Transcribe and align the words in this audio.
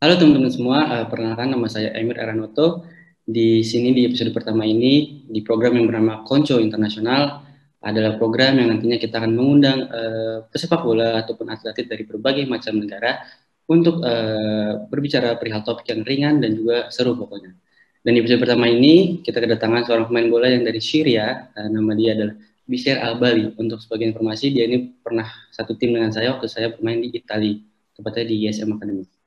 Halo 0.00 0.16
teman-teman 0.16 0.48
semua, 0.48 0.80
uh, 0.80 1.06
perkenalkan 1.12 1.52
nama 1.52 1.68
saya 1.68 1.92
Emir 1.92 2.16
Eranoto. 2.16 2.88
Di 3.20 3.60
sini 3.60 3.92
di 3.92 4.08
episode 4.08 4.32
pertama 4.32 4.64
ini 4.64 5.28
di 5.28 5.44
program 5.44 5.76
yang 5.76 5.92
bernama 5.92 6.24
Konco 6.24 6.56
Internasional 6.56 7.44
adalah 7.84 8.16
program 8.16 8.56
yang 8.56 8.72
nantinya 8.72 8.96
kita 8.96 9.20
akan 9.20 9.36
mengundang 9.36 9.92
uh, 9.92 10.48
pesepak 10.48 10.88
bola 10.88 11.20
ataupun 11.20 11.52
atlet 11.52 11.84
dari 11.84 12.08
berbagai 12.08 12.48
macam 12.48 12.80
negara 12.80 13.20
untuk 13.68 14.00
uh, 14.00 14.88
berbicara 14.88 15.36
perihal 15.36 15.60
topik 15.68 15.92
yang 15.92 16.00
ringan 16.00 16.40
dan 16.40 16.56
juga 16.56 16.88
seru 16.88 17.12
pokoknya. 17.20 17.52
Dan 18.00 18.16
di 18.16 18.24
episode 18.24 18.40
pertama 18.40 18.72
ini 18.72 19.20
kita 19.20 19.36
kedatangan 19.36 19.84
seorang 19.84 20.08
pemain 20.08 20.32
bola 20.32 20.48
yang 20.48 20.64
dari 20.64 20.80
Syria, 20.80 21.52
uh, 21.52 21.68
nama 21.68 21.92
dia 21.92 22.16
adalah 22.16 22.40
Bisher 22.64 23.04
Al-Bali. 23.04 23.52
Untuk 23.60 23.84
sebagai 23.84 24.08
informasi, 24.08 24.48
dia 24.48 24.64
ini 24.64 24.96
pernah 25.04 25.28
satu 25.52 25.76
tim 25.76 25.92
dengan 25.92 26.08
saya 26.08 26.32
waktu 26.32 26.48
saya 26.48 26.72
bermain 26.72 27.04
di 27.04 27.12
Italia, 27.12 27.60
tepatnya 27.92 28.24
di 28.24 28.48
ISM 28.48 28.80
Academy. 28.80 29.19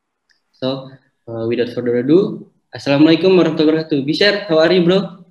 So, 0.54 0.90
uh, 1.28 1.46
without 1.50 1.74
further 1.74 1.98
ado, 1.98 2.50
Assalamualaikum 2.74 3.38
warahmatullahi 3.38 3.86
wabarakatuh. 3.86 4.06
Bishar, 4.06 4.46
how 4.50 4.62
are 4.62 4.74
you, 4.74 4.86
bro? 4.86 5.26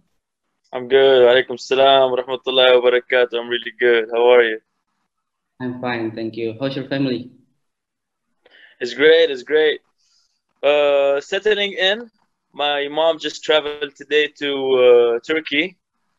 I'm 0.74 0.87
good. 0.91 1.27
Waalaikumsalam 1.27 2.10
warahmatullahi 2.10 2.74
wabarakatuh. 2.74 3.38
I'm 3.38 3.47
really 3.47 3.74
good. 3.78 4.11
How 4.11 4.23
are 4.30 4.42
you? 4.42 4.59
I'm 5.62 5.78
fine, 5.78 6.11
thank 6.11 6.34
you. 6.34 6.59
How's 6.59 6.74
your 6.74 6.87
family? 6.91 7.30
It's 8.83 8.95
great. 8.95 9.30
It's 9.30 9.42
great. 9.47 9.78
Uh, 10.62 11.20
settling 11.23 11.75
in. 11.78 12.11
My 12.55 12.86
mom 12.91 13.19
just 13.19 13.42
traveled 13.42 13.95
today 13.95 14.27
to 14.42 14.50
uh, 14.50 15.12
Turkey, 15.27 15.78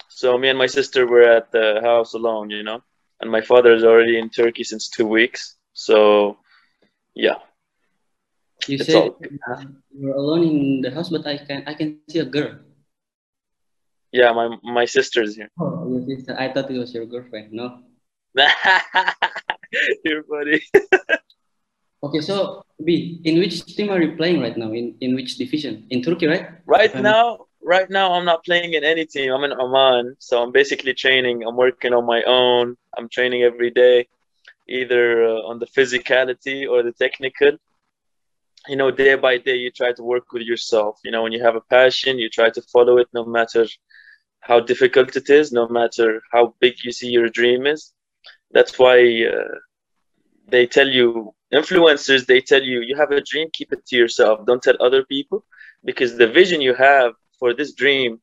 so 0.09 0.35
me 0.37 0.49
and 0.49 0.57
my 0.57 0.65
sister 0.65 1.05
were 1.05 1.27
at 1.27 1.51
the 1.51 1.79
house 1.83 2.15
alone, 2.15 2.49
you 2.49 2.63
know. 2.63 2.81
And 3.21 3.29
my 3.29 3.41
father 3.41 3.75
is 3.75 3.83
already 3.83 4.17
in 4.17 4.29
Turkey 4.31 4.63
since 4.63 4.89
two 4.89 5.05
weeks. 5.05 5.55
So, 5.73 6.37
yeah, 7.13 7.37
You 8.67 8.75
it's 8.79 8.85
said 8.85 9.11
you're 9.91 10.15
alone 10.15 10.43
in 10.43 10.81
the 10.81 10.91
house, 10.91 11.09
but 11.09 11.27
I 11.27 11.37
can 11.37 11.63
I 11.67 11.73
can 11.73 11.99
see 12.09 12.19
a 12.19 12.25
girl. 12.25 12.59
Yeah, 14.11 14.31
my 14.31 14.55
my 14.63 14.85
sister's 14.85 15.35
here. 15.35 15.49
Oh, 15.59 15.89
your 15.89 16.05
sister. 16.05 16.35
I 16.37 16.53
thought 16.53 16.69
it 16.69 16.77
was 16.77 16.93
your 16.93 17.05
girlfriend. 17.05 17.51
No. 17.51 17.81
You're 20.05 20.23
funny. 20.23 20.61
okay, 22.03 22.21
so 22.21 22.63
B, 22.83 23.19
in 23.25 23.39
which 23.39 23.65
team 23.65 23.89
are 23.89 24.01
you 24.01 24.15
playing 24.15 24.39
right 24.39 24.55
now? 24.55 24.71
In 24.71 24.95
in 25.01 25.15
which 25.15 25.37
division? 25.37 25.85
In 25.89 26.01
Turkey, 26.01 26.27
right? 26.27 26.45
Right 26.65 26.93
now, 26.95 27.49
right 27.61 27.89
now, 27.89 28.13
I'm 28.13 28.25
not 28.25 28.45
playing 28.45 28.73
in 28.73 28.83
any 28.83 29.05
team. 29.05 29.33
I'm 29.33 29.43
in 29.43 29.53
Oman, 29.53 30.15
so 30.19 30.41
I'm 30.41 30.51
basically 30.51 30.93
training. 30.93 31.43
I'm 31.43 31.57
working 31.57 31.93
on 31.93 32.05
my 32.05 32.21
own. 32.23 32.77
I'm 32.97 33.09
training 33.09 33.43
every 33.43 33.71
day, 33.71 34.07
either 34.69 35.25
uh, 35.25 35.49
on 35.49 35.59
the 35.59 35.67
physicality 35.67 36.69
or 36.69 36.83
the 36.83 36.93
technical 36.93 37.57
you 38.67 38.75
know 38.77 38.91
day 38.91 39.11
by 39.15 39.37
day 39.37 39.55
you 39.55 39.69
try 39.71 39.91
to 39.93 40.03
work 40.03 40.25
with 40.27 40.43
yourself. 40.43 40.93
You 41.03 41.11
know 41.11 41.21
when 41.23 41.31
you 41.31 41.43
have 41.43 41.55
a 41.55 41.61
passion 41.77 42.19
you 42.19 42.29
try 42.29 42.49
to 42.49 42.61
follow 42.73 42.97
it 42.97 43.07
no 43.13 43.25
matter 43.25 43.65
how 44.41 44.59
difficult 44.59 45.15
it 45.15 45.29
is 45.29 45.51
no 45.51 45.67
matter 45.67 46.21
how 46.31 46.55
big 46.59 46.75
you 46.83 46.91
see 46.91 47.09
your 47.09 47.29
dream 47.29 47.65
is. 47.67 47.93
That's 48.51 48.77
why 48.79 48.97
uh, 49.33 49.55
they 50.47 50.65
tell 50.67 50.87
you 50.87 51.33
influencers 51.53 52.25
they 52.25 52.41
tell 52.41 52.63
you 52.63 52.81
you 52.81 52.95
have 52.97 53.11
a 53.11 53.19
dream 53.21 53.47
keep 53.53 53.71
it 53.71 53.85
to 53.87 53.95
yourself. 53.95 54.45
Don't 54.45 54.61
tell 54.61 54.75
other 54.79 55.03
people 55.03 55.43
because 55.83 56.17
the 56.17 56.27
vision 56.27 56.61
you 56.61 56.73
have 56.75 57.13
for 57.39 57.53
this 57.53 57.73
dream 57.73 58.19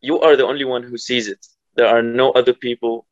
you 0.00 0.20
are 0.20 0.36
the 0.36 0.46
only 0.46 0.64
one 0.64 0.82
who 0.82 0.96
sees 0.98 1.28
it. 1.28 1.44
There 1.76 1.86
are 1.88 2.02
no 2.02 2.30
other 2.32 2.52
people 2.54 3.06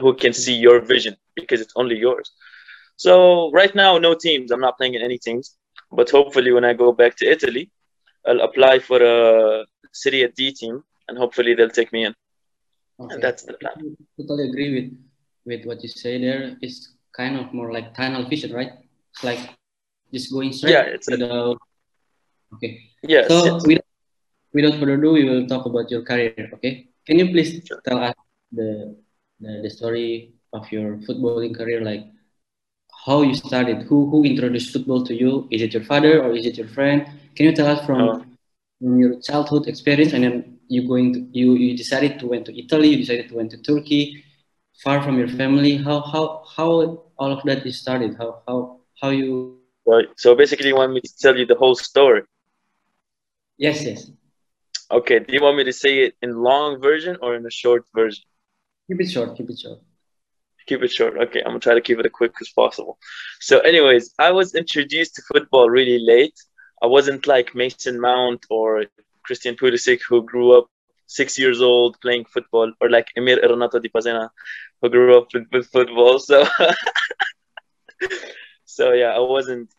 who 0.00 0.14
can 0.14 0.32
see 0.32 0.54
your 0.54 0.80
vision 0.80 1.16
because 1.34 1.60
it's 1.60 1.72
only 1.76 1.96
yours. 1.96 2.32
So 2.96 3.50
right 3.52 3.74
now 3.74 3.98
no 3.98 4.14
teams. 4.14 4.50
I'm 4.50 4.60
not 4.60 4.78
playing 4.78 4.94
in 4.94 5.02
any 5.02 5.18
teams 5.18 5.56
but 5.92 6.10
hopefully, 6.10 6.52
when 6.52 6.64
I 6.64 6.74
go 6.74 6.92
back 6.92 7.16
to 7.16 7.30
Italy, 7.30 7.70
I'll 8.26 8.40
apply 8.40 8.78
for 8.78 9.02
a 9.02 9.64
Serie 9.92 10.30
D 10.36 10.52
team, 10.52 10.82
and 11.08 11.18
hopefully 11.18 11.54
they'll 11.54 11.68
take 11.68 11.92
me 11.92 12.04
in. 12.06 12.14
Okay. 13.00 13.14
And 13.14 13.22
that's 13.22 13.42
the 13.42 13.54
plan. 13.54 13.96
I 14.18 14.22
totally 14.22 14.48
agree 14.48 14.70
with 14.74 14.88
with 15.44 15.66
what 15.66 15.82
you 15.82 15.88
say 15.88 16.20
there. 16.20 16.56
It's 16.62 16.94
kind 17.16 17.36
of 17.36 17.52
more 17.52 17.72
like 17.72 17.94
tunnel 17.94 18.28
vision, 18.28 18.52
right? 18.52 18.72
It's 19.12 19.24
like 19.24 19.40
just 20.12 20.32
going 20.32 20.52
straight. 20.52 20.72
Yeah, 20.72 20.82
it's 20.82 21.10
without... 21.10 21.30
a... 21.30 22.54
okay. 22.54 22.80
Yes. 23.02 23.28
So 23.28 23.44
yes. 23.44 23.66
without, 23.66 23.84
without 24.54 24.74
further 24.78 24.94
ado, 24.94 25.12
we 25.12 25.24
will 25.28 25.46
talk 25.46 25.66
about 25.66 25.90
your 25.90 26.02
career. 26.02 26.50
Okay. 26.54 26.88
Can 27.06 27.18
you 27.18 27.28
please 27.34 27.60
sure. 27.66 27.82
tell 27.84 27.98
us 27.98 28.14
the, 28.52 28.96
the 29.40 29.60
the 29.62 29.70
story 29.70 30.34
of 30.52 30.70
your 30.70 30.98
footballing 30.98 31.56
career, 31.56 31.80
like 31.82 32.06
how 33.04 33.22
you 33.22 33.34
started, 33.34 33.82
who 33.82 34.08
who 34.10 34.24
introduced 34.24 34.72
football 34.72 35.04
to 35.04 35.14
you? 35.14 35.48
Is 35.50 35.62
it 35.62 35.74
your 35.74 35.84
father 35.84 36.22
or 36.22 36.34
is 36.36 36.46
it 36.46 36.56
your 36.56 36.68
friend? 36.68 37.06
Can 37.34 37.46
you 37.46 37.52
tell 37.52 37.66
us 37.66 37.84
from, 37.84 38.00
oh. 38.00 38.24
from 38.80 38.98
your 38.98 39.20
childhood 39.20 39.66
experience 39.66 40.12
and 40.12 40.24
then 40.24 40.58
you 40.68 40.86
going 40.86 41.12
to 41.14 41.20
you 41.32 41.54
you 41.54 41.76
decided 41.76 42.18
to 42.20 42.26
went 42.26 42.46
to 42.46 42.58
Italy, 42.58 42.88
you 42.88 42.98
decided 42.98 43.28
to 43.28 43.36
went 43.36 43.50
to 43.50 43.58
Turkey, 43.58 44.24
far 44.84 45.02
from 45.02 45.18
your 45.18 45.28
family. 45.28 45.76
How 45.76 46.00
how 46.00 46.44
how 46.56 46.68
all 47.18 47.32
of 47.32 47.42
that 47.44 47.66
is 47.66 47.80
started? 47.80 48.16
How 48.16 48.42
how 48.46 48.80
how 49.00 49.10
you 49.10 49.58
Right. 49.84 50.06
So 50.16 50.36
basically 50.36 50.68
you 50.68 50.76
want 50.76 50.92
me 50.92 51.00
to 51.00 51.12
tell 51.18 51.36
you 51.36 51.44
the 51.44 51.56
whole 51.56 51.74
story. 51.74 52.22
Yes, 53.58 53.82
yes. 53.82 54.12
Okay. 54.92 55.18
Do 55.18 55.32
you 55.34 55.42
want 55.42 55.56
me 55.56 55.64
to 55.64 55.72
say 55.72 56.04
it 56.04 56.14
in 56.22 56.36
long 56.36 56.80
version 56.80 57.16
or 57.20 57.34
in 57.34 57.44
a 57.44 57.50
short 57.50 57.84
version? 57.92 58.22
Keep 58.88 59.00
it 59.00 59.10
short, 59.10 59.36
keep 59.36 59.50
it 59.50 59.58
short 59.58 59.80
keep 60.66 60.82
it 60.82 60.90
short. 60.90 61.16
Okay, 61.18 61.40
I'm 61.40 61.50
gonna 61.50 61.60
try 61.60 61.74
to 61.74 61.80
keep 61.80 61.98
it 61.98 62.06
as 62.06 62.12
quick 62.12 62.32
as 62.40 62.50
possible. 62.50 62.98
So, 63.40 63.60
anyways, 63.60 64.14
I 64.18 64.32
was 64.32 64.54
introduced 64.54 65.16
to 65.16 65.22
football 65.22 65.70
really 65.70 65.98
late. 65.98 66.38
I 66.82 66.86
wasn't 66.86 67.26
like 67.26 67.54
Mason 67.54 68.00
Mount 68.00 68.44
or 68.50 68.86
Christian 69.24 69.54
Pulisic 69.54 70.00
who 70.08 70.24
grew 70.24 70.58
up 70.58 70.66
six 71.06 71.38
years 71.38 71.60
old 71.60 72.00
playing 72.00 72.24
football, 72.24 72.72
or 72.80 72.90
like 72.90 73.08
Emir 73.16 73.38
Renato 73.40 73.78
Di 73.78 73.88
Pazena 73.88 74.30
who 74.80 74.88
grew 74.88 75.18
up 75.18 75.28
with, 75.32 75.46
with 75.52 75.66
football. 75.68 76.18
So, 76.18 76.44
so 78.64 78.92
yeah, 78.92 79.14
I 79.14 79.20
wasn't, 79.20 79.70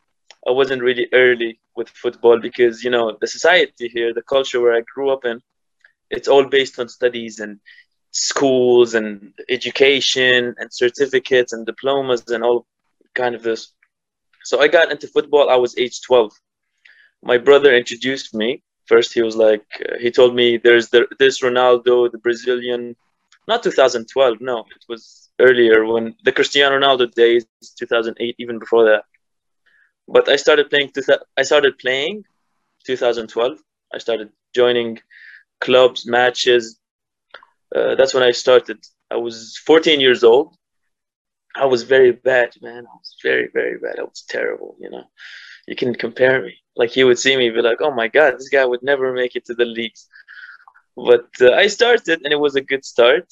I 0.48 0.52
wasn't 0.52 0.84
really 0.84 1.08
early 1.14 1.60
with 1.76 1.90
football 1.90 2.40
because 2.40 2.84
you 2.84 2.92
know 2.92 3.18
the 3.20 3.28
society 3.28 3.90
here, 3.90 4.14
the 4.14 4.22
culture 4.22 4.62
where 4.62 4.76
I 4.76 4.82
grew 4.82 5.12
up 5.12 5.26
in, 5.26 5.42
it's 6.10 6.28
all 6.28 6.46
based 6.46 6.80
on 6.80 6.88
studies 6.88 7.40
and 7.40 7.60
schools 8.14 8.94
and 8.94 9.34
education 9.50 10.56
and 10.58 10.72
certificates 10.72 11.52
and 11.52 11.66
diplomas 11.66 12.24
and 12.30 12.44
all 12.44 12.66
kind 13.16 13.36
of 13.36 13.44
this. 13.44 13.74
So 14.44 14.62
I 14.62 14.68
got 14.68 14.92
into 14.92 15.08
football. 15.08 15.50
I 15.50 15.56
was 15.56 15.78
age 15.78 16.02
12. 16.02 16.32
My 17.24 17.38
brother 17.38 17.76
introduced 17.76 18.34
me. 18.34 18.62
First, 18.86 19.14
he 19.14 19.22
was 19.24 19.36
like, 19.36 19.66
uh, 19.80 19.98
he 20.00 20.12
told 20.12 20.36
me 20.36 20.58
there's 20.58 20.90
the, 20.90 21.08
this 21.18 21.42
Ronaldo, 21.42 22.12
the 22.12 22.18
Brazilian, 22.18 22.96
not 23.48 23.64
2012, 23.64 24.42
no, 24.42 24.60
it 24.60 24.86
was 24.90 25.30
earlier 25.40 25.86
when 25.86 26.16
the 26.24 26.32
Cristiano 26.32 26.78
Ronaldo 26.78 27.12
days, 27.12 27.46
2008, 27.78 28.36
even 28.40 28.60
before 28.60 28.84
that. 28.86 29.06
But 30.08 30.28
I 30.28 30.36
started 30.36 30.70
playing. 30.70 30.92
I 31.38 31.44
started 31.44 31.80
playing 31.80 32.26
2012. 32.86 33.58
I 33.94 33.98
started 33.98 34.30
joining 34.54 35.00
clubs, 35.62 36.06
matches, 36.06 36.78
uh, 37.76 37.96
that's 37.96 38.14
when 38.14 38.24
I 38.24 38.32
started. 38.32 38.78
I 39.10 39.18
was 39.18 39.58
14 39.66 40.00
years 40.00 40.24
old. 40.24 40.56
I 41.56 41.66
was 41.66 41.84
very 41.84 42.12
bad, 42.12 42.52
man. 42.62 42.86
I 42.86 42.96
was 42.96 43.16
very, 43.22 43.50
very 43.54 43.78
bad. 43.78 44.00
I 44.00 44.04
was 44.04 44.24
terrible, 44.28 44.76
you 44.80 44.90
know. 44.90 45.04
You 45.68 45.76
can 45.76 45.94
compare 45.96 46.42
me. 46.42 46.56
Like 46.76 46.90
he 46.90 47.04
would 47.04 47.20
see 47.20 47.38
me, 47.38 47.50
be 47.50 47.62
like, 47.62 47.82
"Oh 47.82 47.92
my 47.92 48.08
God, 48.08 48.34
this 48.34 48.50
guy 48.50 48.66
would 48.66 48.84
never 48.84 49.14
make 49.14 49.36
it 49.36 49.46
to 49.46 49.54
the 49.54 49.66
leagues." 49.66 50.08
But 50.96 51.30
uh, 51.42 51.54
I 51.54 51.68
started, 51.68 52.22
and 52.24 52.34
it 52.34 52.40
was 52.40 52.56
a 52.56 52.62
good 52.62 52.84
start. 52.84 53.26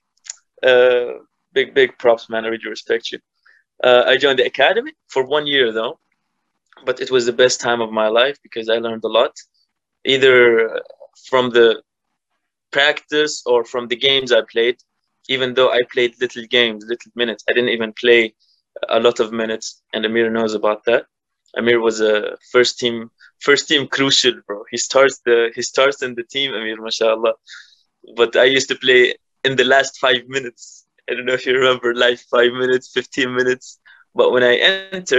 Uh, 0.62 1.14
big, 1.54 1.74
big 1.74 1.98
props, 1.98 2.30
man. 2.30 2.46
I 2.46 2.50
really 2.50 2.70
respect 2.70 3.12
you. 3.12 3.20
Uh, 3.84 4.04
I 4.06 4.18
joined 4.18 4.40
the 4.40 4.46
academy 4.46 4.94
for 5.08 5.24
one 5.26 5.48
year, 5.48 5.72
though, 5.72 6.00
but 6.86 7.00
it 7.00 7.10
was 7.12 7.26
the 7.26 7.34
best 7.34 7.60
time 7.60 7.82
of 7.82 7.92
my 7.92 8.08
life 8.08 8.38
because 8.44 8.70
I 8.70 8.78
learned 8.78 9.04
a 9.04 9.08
lot, 9.08 9.34
either 10.06 10.76
uh, 10.78 10.80
from 11.30 11.50
the 11.52 11.82
practice 12.72 13.44
or 13.46 13.64
from 13.64 13.88
the 13.88 13.96
games 13.96 14.32
I 14.32 14.42
played. 14.52 14.78
Even 15.30 15.54
though 15.54 15.72
I 15.72 15.80
played 15.92 16.16
little 16.20 16.46
games, 16.50 16.86
little 16.88 17.12
minutes, 17.16 17.44
I 17.50 17.54
didn't 17.54 17.70
even 17.70 17.94
play 17.94 18.34
a 18.90 19.00
lot 19.00 19.20
of 19.20 19.32
minutes, 19.32 19.82
and 19.94 20.06
Amir 20.06 20.30
knows 20.30 20.54
about 20.54 20.84
that. 20.86 21.06
Amir 21.58 21.80
was 21.80 22.02
a 22.02 22.38
first 22.52 22.80
team, 22.80 23.10
first 23.40 23.68
team 23.68 23.88
crucial, 23.88 24.34
bro. 24.48 24.64
He 24.72 24.78
starts 24.78 25.20
the 25.26 25.52
he 25.56 25.62
starts 25.62 26.02
in 26.02 26.16
the 26.16 26.24
team, 26.24 26.54
Amir, 26.54 26.82
mashallah. 26.82 27.34
But 28.16 28.36
I 28.36 28.46
used 28.46 28.70
to 28.70 28.76
play 28.76 29.16
in 29.44 29.56
the 29.56 29.64
last 29.66 30.00
five 30.00 30.28
minutes. 30.28 30.86
I 31.10 31.14
don't 31.14 31.26
know 31.26 31.34
if 31.34 31.46
you 31.46 31.54
remember, 31.54 31.94
like 31.94 32.20
five 32.20 32.52
minutes, 32.54 32.92
fifteen 32.92 33.36
minutes. 33.36 33.80
But 34.16 34.32
when 34.32 34.44
I 34.44 34.56
enter, 34.58 35.14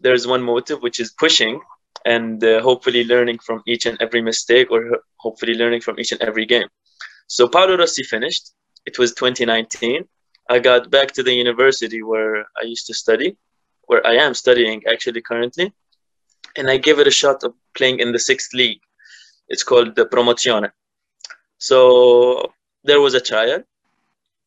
there's 0.00 0.26
one 0.26 0.42
motive 0.42 0.82
which 0.82 1.00
is 1.00 1.12
pushing 1.12 1.60
and 2.04 2.42
uh, 2.44 2.60
hopefully 2.62 3.04
learning 3.04 3.38
from 3.38 3.62
each 3.66 3.86
and 3.86 4.00
every 4.00 4.22
mistake, 4.22 4.70
or 4.70 5.00
hopefully 5.16 5.54
learning 5.54 5.80
from 5.80 5.98
each 5.98 6.12
and 6.12 6.20
every 6.22 6.46
game. 6.46 6.68
So 7.26 7.48
Paolo 7.48 7.76
Rossi 7.76 8.02
finished. 8.02 8.52
It 8.86 8.98
was 8.98 9.14
2019 9.14 10.04
I 10.48 10.58
got 10.58 10.90
back 10.90 11.12
to 11.12 11.22
the 11.22 11.32
university 11.32 12.02
where 12.02 12.46
I 12.60 12.64
used 12.64 12.86
to 12.88 12.94
study, 12.94 13.36
where 13.86 14.06
I 14.06 14.14
am 14.16 14.34
studying 14.34 14.82
actually 14.86 15.22
currently, 15.22 15.72
and 16.56 16.70
I 16.70 16.76
gave 16.76 16.98
it 16.98 17.06
a 17.06 17.10
shot 17.10 17.42
of 17.44 17.54
playing 17.74 18.00
in 18.00 18.12
the 18.12 18.18
sixth 18.18 18.52
league. 18.52 18.80
It's 19.48 19.62
called 19.62 19.94
the 19.94 20.04
Promozione. 20.04 20.70
So 21.58 22.52
there 22.82 23.00
was 23.00 23.14
a 23.14 23.20
trial, 23.20 23.62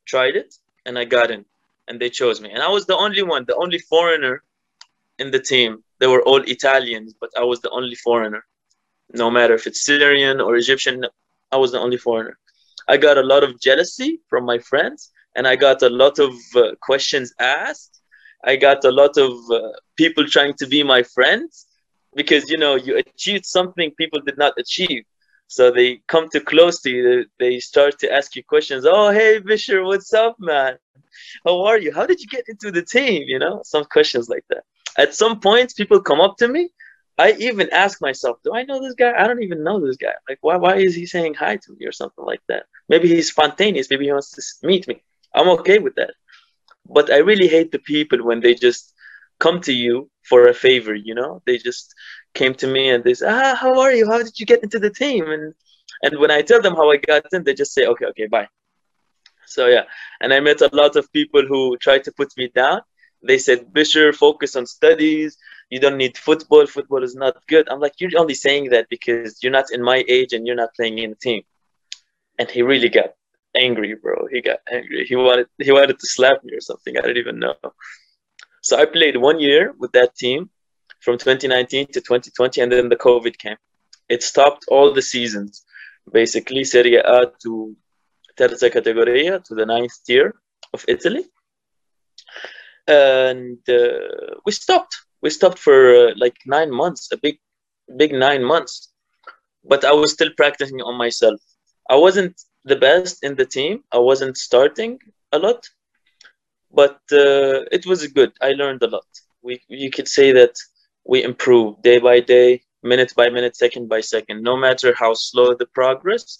tried 0.06 0.36
it, 0.36 0.53
and 0.86 1.00
I 1.00 1.06
got 1.06 1.31
in, 1.31 1.45
and 1.88 2.00
they 2.00 2.10
chose 2.10 2.42
me. 2.42 2.51
And 2.51 2.62
I 2.62 2.69
was 2.69 2.86
the 2.86 2.95
only 2.95 3.24
one, 3.24 3.45
the 3.48 3.56
only 3.56 3.80
foreigner 3.80 4.44
in 5.18 5.31
the 5.31 5.39
team. 5.39 5.83
They 6.00 6.08
were 6.08 6.22
all 6.24 6.42
Italians, 6.44 7.14
but 7.20 7.30
I 7.38 7.44
was 7.44 7.60
the 7.62 7.70
only 7.72 7.96
foreigner. 7.96 8.44
No 9.14 9.32
matter 9.32 9.54
if 9.54 9.68
it's 9.68 9.86
Syrian 9.86 10.40
or 10.42 10.56
Egyptian, 10.56 11.06
I 11.52 11.58
was 11.58 11.72
the 11.72 11.80
only 11.80 11.98
foreigner. 11.98 12.38
I 12.88 12.98
got 12.98 13.18
a 13.18 13.24
lot 13.24 13.44
of 13.44 13.60
jealousy 13.60 14.20
from 14.30 14.46
my 14.46 14.60
friends 14.60 15.12
and 15.36 15.48
I 15.48 15.56
got 15.56 15.82
a 15.84 15.90
lot 15.90 16.20
of 16.20 16.34
uh, 16.56 16.76
questions 16.82 17.34
asked. 17.40 18.02
I 18.44 18.56
got 18.56 18.84
a 18.84 18.92
lot 18.92 19.18
of 19.18 19.32
uh, 19.52 19.72
people 19.96 20.26
trying 20.26 20.56
to 20.56 20.68
be 20.68 20.84
my 20.84 21.04
friends 21.04 21.68
because 22.16 22.50
you 22.50 22.58
know 22.58 22.76
you 22.76 22.98
achieved 22.98 23.46
something 23.46 23.92
people 23.92 24.20
did 24.22 24.38
not 24.38 24.54
achieve. 24.58 25.04
So 25.48 25.72
they 25.72 26.02
come 26.08 26.28
too 26.30 26.42
close 26.42 26.82
to 26.82 26.90
you. 26.90 27.26
They 27.40 27.60
start 27.60 28.00
to 28.00 28.12
ask 28.12 28.36
you 28.36 28.44
questions. 28.44 28.86
Oh, 28.86 29.12
hey, 29.12 29.40
Bisher, 29.40 29.86
what's 29.86 30.14
up, 30.14 30.36
man? 30.40 30.78
How 31.46 31.64
are 31.66 31.78
you? 31.78 31.94
How 31.94 32.06
did 32.06 32.20
you 32.20 32.28
get 32.28 32.46
into 32.50 32.70
the 32.72 32.84
team? 32.84 33.24
You 33.28 33.40
know, 33.40 33.62
some 33.64 33.86
questions 33.86 34.28
like 34.28 34.44
that. 34.50 34.64
At 34.98 35.16
some 35.16 35.40
points, 35.40 35.74
people 35.74 36.02
come 36.02 36.22
up 36.22 36.38
to 36.38 36.48
me. 36.48 36.70
I 37.20 37.34
even 37.40 37.70
ask 37.72 38.00
myself, 38.02 38.38
do 38.44 38.54
I 38.54 38.64
know 38.64 38.80
this 38.82 38.94
guy? 38.94 39.12
I 39.18 39.26
don't 39.28 39.42
even 39.42 39.64
know 39.64 39.80
this 39.80 39.98
guy. 39.98 40.14
Like, 40.30 40.38
why, 40.42 40.56
why 40.58 40.78
is 40.78 40.96
he 40.96 41.06
saying 41.06 41.34
hi 41.34 41.58
to 41.58 41.72
me 41.74 41.86
or 41.86 41.92
something 41.92 42.24
like 42.24 42.42
that? 42.48 42.66
Maybe 42.90 43.08
he's 43.08 43.30
spontaneous. 43.30 43.90
Maybe 43.90 44.06
he 44.06 44.12
wants 44.12 44.32
to 44.32 44.68
meet 44.68 44.88
me. 44.88 45.02
I'm 45.34 45.50
okay 45.50 45.80
with 45.80 45.96
that. 45.96 46.14
But 46.88 47.12
I 47.12 47.18
really 47.18 47.48
hate 47.48 47.72
the 47.72 47.80
people 47.80 48.24
when 48.24 48.40
they 48.42 48.54
just 48.54 48.94
come 49.40 49.62
to 49.62 49.74
you 49.74 50.10
for 50.24 50.48
a 50.48 50.54
favor, 50.54 50.94
you 50.94 51.16
know? 51.16 51.42
They 51.46 51.58
just 51.58 51.94
came 52.34 52.54
to 52.56 52.68
me 52.68 52.90
and 52.90 53.04
they 53.04 53.14
say, 53.16 53.28
ah, 53.28 53.56
how 53.56 53.80
are 53.80 53.92
you? 53.92 54.10
How 54.10 54.20
did 54.20 54.40
you 54.40 54.46
get 54.46 54.64
into 54.64 54.80
the 54.80 54.90
team? 54.90 55.30
And 55.30 55.54
and 56.04 56.20
when 56.20 56.32
I 56.32 56.42
tell 56.42 56.62
them 56.62 56.76
how 56.76 56.92
I 56.92 56.98
got 56.98 57.26
in, 57.34 57.44
they 57.44 57.54
just 57.54 57.74
say, 57.74 57.88
okay, 57.88 58.06
okay, 58.06 58.28
bye. 58.28 58.48
So 59.46 59.68
yeah, 59.68 59.86
and 60.22 60.34
I 60.34 60.40
met 60.40 60.62
a 60.62 60.70
lot 60.74 60.96
of 60.96 61.12
people 61.12 61.44
who 61.48 61.78
tried 61.78 62.04
to 62.04 62.12
put 62.12 62.32
me 62.38 62.52
down. 62.54 62.82
They 63.24 63.38
said, 63.38 63.74
Bisher, 63.74 64.14
focus 64.14 64.56
on 64.56 64.66
studies. 64.66 65.38
You 65.69 65.80
don't 65.80 65.98
need 65.98 66.18
football. 66.18 66.66
Football 66.66 67.04
is 67.04 67.16
not 67.16 67.36
good. 67.48 67.68
I'm 67.69 67.80
like, 67.80 67.94
you're 68.00 68.12
only 68.18 68.36
saying 68.36 68.69
that 68.69 68.88
because 68.90 69.42
you're 69.42 69.52
not 69.52 69.72
in 69.72 69.81
my 69.84 70.04
age 70.08 70.34
and 70.34 70.46
you're 70.46 70.56
not 70.56 70.74
playing 70.75 71.00
in 71.00 71.12
the 71.12 71.16
team. 71.16 71.44
And 72.40 72.50
he 72.50 72.62
really 72.62 72.90
got 72.90 73.14
angry, 73.56 73.96
bro. 73.96 74.28
He 74.31 74.42
got 74.42 74.60
angry. 74.72 75.06
He 75.06 75.16
wanted 75.16 75.48
he 75.58 75.72
wanted 75.72 76.00
to 76.00 76.08
slap 76.08 76.44
me 76.44 76.54
or 76.54 76.62
something. 76.62 76.98
I 76.98 77.02
don't 77.02 77.18
even 77.18 77.40
know. 77.40 77.56
So 78.62 78.78
I 78.78 78.86
played 78.86 79.18
one 79.18 79.40
year 79.40 79.74
with 79.78 79.92
that 79.94 80.16
team 80.16 80.50
from 81.00 81.18
2019 81.18 81.88
to 81.88 82.02
2020, 82.02 82.62
and 82.62 82.72
then 82.72 82.90
the 82.90 82.96
COVID 82.96 83.38
came. 83.38 83.58
It 84.10 84.24
stopped 84.24 84.66
all 84.68 84.94
the 84.94 85.02
seasons, 85.02 85.66
basically 86.12 86.63
Serie 86.63 86.96
A 86.96 87.31
to 87.44 87.75
Terza 88.38 88.70
Categoria 88.70 89.44
to 89.46 89.56
the 89.56 89.66
ninth 89.66 90.04
tier 90.06 90.36
of 90.74 90.86
Italy, 90.88 91.25
and 92.88 93.57
uh, 93.69 94.36
we 94.45 94.51
stopped. 94.51 94.95
We 95.22 95.30
stopped 95.30 95.60
for 95.60 95.95
uh, 95.95 96.12
like 96.16 96.38
nine 96.45 96.72
months, 96.72 97.10
a 97.12 97.18
big, 97.18 97.39
big 97.98 98.13
nine 98.13 98.44
months. 98.44 98.92
But 99.63 99.84
I 99.84 99.92
was 99.92 100.13
still 100.13 100.30
practicing 100.38 100.81
on 100.81 100.98
myself. 100.98 101.39
I 101.89 101.95
wasn't 101.95 102.39
the 102.63 102.75
best 102.75 103.24
in 103.24 103.36
the 103.36 103.45
team. 103.45 103.84
I 103.92 103.98
wasn't 103.98 104.38
starting 104.38 105.00
a 105.31 105.39
lot, 105.39 105.68
but 106.72 107.00
uh, 107.12 107.66
it 107.72 107.86
was 107.86 108.07
good. 108.07 108.31
I 108.42 108.51
learned 108.51 108.84
a 108.84 108.88
lot. 108.88 109.07
We 109.42 109.62
you 109.68 109.89
could 109.89 110.07
say 110.07 110.31
that 110.34 110.56
we 111.04 111.24
improved 111.24 111.84
day 111.84 112.00
by 112.00 112.19
day, 112.19 112.62
minute 112.84 113.13
by 113.16 113.30
minute, 113.30 113.56
second 113.56 113.89
by 113.89 114.01
second. 114.01 114.44
No 114.44 114.56
matter 114.56 114.94
how 114.94 115.13
slow 115.13 115.54
the 115.54 115.68
progress, 115.68 116.39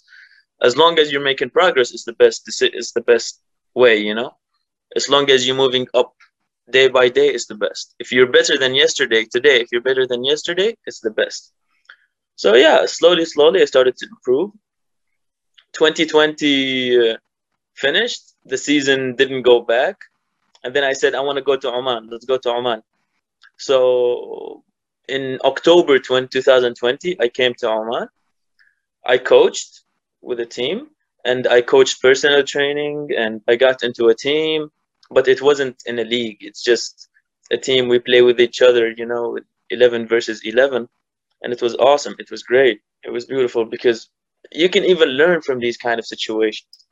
as 0.62 0.76
long 0.76 0.98
as 0.98 1.10
you're 1.12 1.30
making 1.30 1.50
progress, 1.50 1.90
is 1.92 2.04
the 2.04 2.14
best. 2.14 2.48
Is 2.62 2.92
the 2.92 3.02
best 3.02 3.42
way, 3.74 3.98
you 3.98 4.14
know. 4.14 4.32
As 4.96 5.08
long 5.08 5.30
as 5.30 5.46
you're 5.46 5.56
moving 5.56 5.86
up 5.92 6.14
day 6.70 6.88
by 6.88 7.08
day, 7.08 7.28
is 7.28 7.46
the 7.46 7.54
best. 7.54 7.94
If 7.98 8.12
you're 8.12 8.30
better 8.30 8.58
than 8.58 8.74
yesterday, 8.74 9.24
today, 9.24 9.60
if 9.60 9.68
you're 9.72 9.82
better 9.82 10.06
than 10.06 10.24
yesterday, 10.24 10.76
it's 10.86 11.00
the 11.00 11.10
best. 11.10 11.52
So 12.36 12.54
yeah, 12.54 12.86
slowly, 12.86 13.24
slowly, 13.24 13.62
I 13.62 13.64
started 13.64 13.96
to 13.96 14.06
improve 14.06 14.50
2020 15.72 17.10
uh, 17.12 17.16
finished, 17.74 18.34
the 18.44 18.56
season 18.56 19.14
didn't 19.16 19.42
go 19.42 19.60
back. 19.60 19.96
And 20.64 20.74
then 20.74 20.84
I 20.84 20.92
said, 20.92 21.14
I 21.14 21.20
want 21.20 21.36
to 21.36 21.42
go 21.42 21.56
to 21.56 21.72
Oman. 21.72 22.08
Let's 22.10 22.24
go 22.24 22.38
to 22.38 22.50
Oman. 22.50 22.82
So 23.56 24.64
in 25.08 25.38
October 25.44 25.98
20, 25.98 26.28
2020, 26.28 27.20
I 27.20 27.28
came 27.28 27.54
to 27.58 27.68
Oman. 27.68 28.08
I 29.06 29.18
coached 29.18 29.82
with 30.20 30.40
a 30.40 30.46
team 30.46 30.88
and 31.24 31.46
I 31.46 31.62
coached 31.62 32.02
personal 32.02 32.42
training 32.42 33.10
and 33.16 33.40
I 33.46 33.56
got 33.56 33.82
into 33.82 34.08
a 34.08 34.14
team, 34.14 34.70
but 35.10 35.28
it 35.28 35.42
wasn't 35.42 35.82
in 35.86 35.98
a 35.98 36.04
league. 36.04 36.38
It's 36.40 36.62
just 36.62 37.08
a 37.50 37.56
team 37.56 37.88
we 37.88 37.98
play 37.98 38.22
with 38.22 38.40
each 38.40 38.60
other, 38.62 38.90
you 38.90 39.06
know, 39.06 39.38
11 39.70 40.06
versus 40.06 40.42
11. 40.44 40.88
And 41.42 41.52
it 41.52 41.62
was 41.62 41.76
awesome. 41.76 42.14
It 42.18 42.30
was 42.30 42.42
great. 42.42 42.80
It 43.04 43.10
was 43.10 43.26
beautiful 43.26 43.64
because 43.64 44.10
you 44.52 44.68
can 44.68 44.84
even 44.84 45.10
learn 45.10 45.40
from 45.42 45.60
these 45.60 45.76
kind 45.76 45.98
of 45.98 46.06
situations 46.06 46.86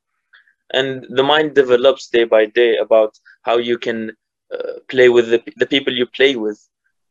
and 0.72 1.06
the 1.10 1.22
mind 1.22 1.54
develops 1.54 2.08
day 2.08 2.24
by 2.24 2.46
day 2.46 2.76
about 2.76 3.14
how 3.42 3.56
you 3.58 3.78
can 3.78 4.12
uh, 4.52 4.72
play 4.88 5.08
with 5.08 5.30
the, 5.30 5.42
the 5.56 5.66
people 5.66 5.92
you 5.92 6.06
play 6.06 6.36
with 6.36 6.60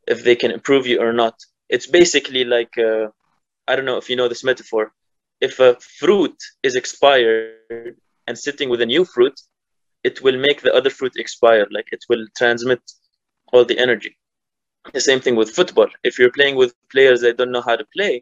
if 0.06 0.24
they 0.24 0.36
can 0.36 0.50
improve 0.50 0.86
you 0.86 1.00
or 1.00 1.12
not 1.12 1.34
it's 1.68 1.86
basically 1.86 2.44
like 2.44 2.76
uh, 2.78 3.06
i 3.68 3.74
don't 3.74 3.84
know 3.84 3.96
if 3.96 4.10
you 4.10 4.16
know 4.16 4.28
this 4.28 4.44
metaphor 4.44 4.92
if 5.40 5.58
a 5.60 5.76
fruit 5.98 6.36
is 6.62 6.76
expired 6.76 7.96
and 8.26 8.38
sitting 8.38 8.68
with 8.68 8.80
a 8.80 8.86
new 8.86 9.04
fruit 9.04 9.38
it 10.08 10.16
will 10.24 10.38
make 10.46 10.58
the 10.62 10.74
other 10.78 10.92
fruit 10.98 11.14
expire 11.24 11.66
like 11.76 11.88
it 11.96 12.04
will 12.10 12.24
transmit 12.40 12.82
all 13.52 13.64
the 13.64 13.78
energy 13.86 14.12
the 14.98 15.06
same 15.08 15.20
thing 15.24 15.36
with 15.40 15.56
football 15.58 15.90
if 16.08 16.18
you're 16.18 16.36
playing 16.38 16.56
with 16.62 16.74
players 16.94 17.20
that 17.22 17.36
don't 17.38 17.54
know 17.56 17.66
how 17.68 17.76
to 17.80 17.86
play 17.96 18.12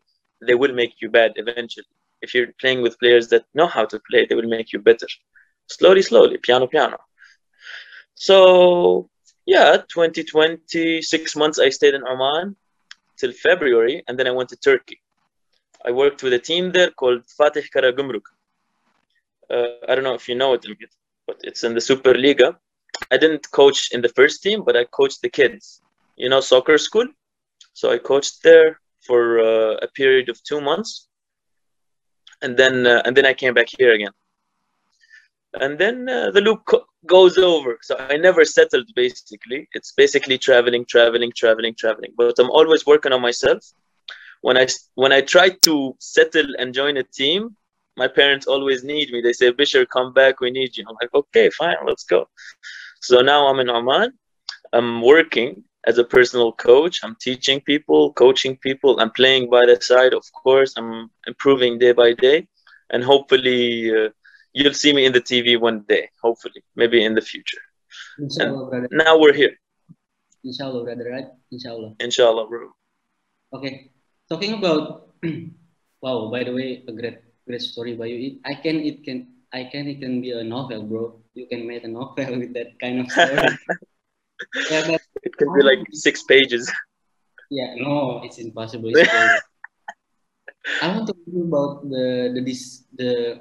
they 0.49 0.57
will 0.63 0.75
make 0.83 0.95
you 1.03 1.09
bad 1.19 1.31
eventually 1.37 1.95
if 2.25 2.35
you're 2.35 2.53
playing 2.63 2.81
with 2.83 2.99
players 2.99 3.29
that 3.29 3.45
know 3.55 3.69
how 3.77 3.85
to 3.93 4.01
play, 4.09 4.27
they 4.27 4.35
will 4.35 4.53
make 4.59 4.73
you 4.73 4.81
better. 4.91 5.07
Slowly, 5.77 6.03
slowly, 6.03 6.37
piano, 6.47 6.67
piano. 6.67 6.99
So, 8.15 9.09
yeah, 9.47 9.77
2020, 9.77 11.03
six 11.03 11.37
months 11.37 11.59
I 11.59 11.69
stayed 11.69 11.95
in 11.95 12.03
Oman 12.13 12.57
till 13.19 13.33
February, 13.33 14.03
and 14.09 14.19
then 14.19 14.27
I 14.27 14.33
went 14.39 14.49
to 14.51 14.57
Turkey. 14.57 15.01
I 15.87 15.91
worked 15.91 16.23
with 16.23 16.33
a 16.33 16.39
team 16.39 16.73
there 16.73 16.91
called 16.91 17.23
Fatih 17.39 17.67
Karagümrük. 17.75 18.27
Uh, 19.51 19.87
I 19.89 19.95
don't 19.95 20.05
know 20.05 20.15
if 20.15 20.29
you 20.29 20.35
know 20.35 20.55
it, 20.55 20.65
but 21.27 21.39
it's 21.43 21.65
in 21.65 21.75
the 21.75 21.81
Superliga. 21.81 22.57
I 23.11 23.17
didn't 23.17 23.51
coach 23.51 23.91
in 23.93 24.03
the 24.03 24.09
first 24.11 24.43
team, 24.43 24.63
but 24.65 24.77
I 24.77 24.85
coached 24.85 25.23
the 25.23 25.31
kids. 25.31 25.81
You 26.17 26.29
know, 26.29 26.41
soccer 26.41 26.79
school. 26.79 27.07
So 27.73 27.91
I 27.91 27.99
coached 27.99 28.43
there 28.43 28.81
for 29.07 29.41
uh, 29.41 29.77
a 29.83 29.89
period 29.89 30.29
of 30.29 30.43
two 30.43 30.61
months 30.61 31.09
and 32.43 32.57
then 32.57 32.87
uh, 32.87 33.03
and 33.05 33.17
then 33.17 33.27
I 33.27 33.35
came 33.35 33.55
back 33.55 33.69
here 33.79 33.93
again. 33.93 34.13
and 35.65 35.79
then 35.79 36.09
uh, 36.09 36.31
the 36.31 36.41
loop 36.41 36.63
goes 37.07 37.39
over. 37.39 37.79
So 37.83 37.97
I 37.99 38.17
never 38.17 38.45
settled. 38.45 38.87
Basically, 38.95 39.69
it's 39.73 39.93
basically 39.93 40.39
traveling, 40.39 40.85
traveling, 40.87 41.33
traveling, 41.35 41.75
traveling. 41.75 42.13
But 42.17 42.39
I'm 42.39 42.51
always 42.51 42.87
working 42.87 43.13
on 43.13 43.23
myself. 43.23 43.63
When 44.43 44.57
I 44.59 44.67
when 44.95 45.13
I 45.13 45.21
try 45.23 45.51
to 45.69 45.95
settle 46.01 46.49
and 46.59 46.75
join 46.75 46.97
a 46.97 47.05
team, 47.21 47.57
my 47.97 48.09
parents 48.09 48.47
always 48.47 48.85
need 48.85 49.13
me. 49.13 49.21
They 49.21 49.33
say, 49.33 49.53
Bishar, 49.53 49.89
come 49.89 50.13
back. 50.13 50.41
We 50.41 50.51
need 50.51 50.77
you. 50.77 50.85
I'm 50.89 50.97
like, 51.01 51.15
okay, 51.15 51.51
fine, 51.51 51.77
let's 51.87 52.05
go. 52.05 52.29
So 53.01 53.21
now 53.21 53.47
I'm 53.47 53.61
in 53.61 53.71
Oman. 53.71 54.13
I'm 54.73 55.03
working 55.03 55.63
as 55.87 55.99
a 55.99 56.05
personal 56.05 56.53
coach. 56.53 57.01
I'm 57.05 57.17
teaching 57.21 57.61
people, 57.61 58.13
coaching 58.15 58.57
people. 58.57 58.99
I'm 59.01 59.11
playing 59.11 59.51
by 59.51 59.63
the 59.67 59.79
side, 59.81 60.15
of 60.15 60.25
course. 60.33 60.75
I'm 60.77 61.11
improving 61.27 61.79
day 61.79 61.93
by 61.93 62.15
day. 62.15 62.49
And 62.91 63.05
hopefully, 63.05 63.91
uh, 63.95 64.09
you'll 64.53 64.75
see 64.75 64.93
me 64.93 65.05
in 65.05 65.13
the 65.13 65.21
TV 65.21 65.59
one 65.59 65.85
day, 65.89 66.09
hopefully, 66.23 66.63
maybe 66.77 67.05
in 67.05 67.15
the 67.15 67.21
future. 67.21 67.63
Inshallah, 68.19 68.69
brother. 68.69 68.89
Now 68.91 69.19
we're 69.19 69.33
here. 69.33 69.55
Inshallah, 70.45 70.85
brother, 70.85 71.09
right? 71.11 71.27
Inshallah. 71.51 71.95
Inshallah, 72.01 72.47
bro. 72.49 72.71
Okay. 73.53 73.91
Talking 74.29 74.55
about 74.55 75.15
wow, 76.01 76.31
by 76.31 76.45
the 76.45 76.53
way, 76.53 76.85
a 76.89 76.93
great 76.93 77.19
great 77.47 77.63
story 77.63 77.95
by 77.95 78.07
you. 78.07 78.19
It, 78.29 78.35
I 78.45 78.55
can 78.55 78.77
it 78.81 79.05
can 79.05 79.27
I 79.53 79.65
can 79.73 79.87
it 79.89 80.01
can 80.01 80.21
be 80.21 80.31
a 80.33 80.45
novel, 80.45 80.83
bro. 80.85 81.15
You 81.35 81.47
can 81.47 81.67
make 81.67 81.85
a 81.85 81.89
novel 81.89 82.39
with 82.41 82.53
that 82.55 82.79
kind 82.81 83.01
of 83.01 83.11
story. 83.11 83.59
yeah, 84.71 84.83
but 84.87 85.01
It 85.23 85.37
can 85.37 85.53
be 85.55 85.63
like 85.63 85.79
six 85.93 86.23
pages. 86.25 86.71
yeah, 87.51 87.75
no, 87.79 88.21
it's 88.25 88.39
impossible. 88.39 88.89
It's. 88.91 89.09
I 90.81 90.89
want 90.89 91.07
to 91.09 91.13
talk 91.15 91.45
about 91.49 91.89
the 91.91 92.33
the 92.35 92.41
this 92.41 92.85
the, 92.97 93.41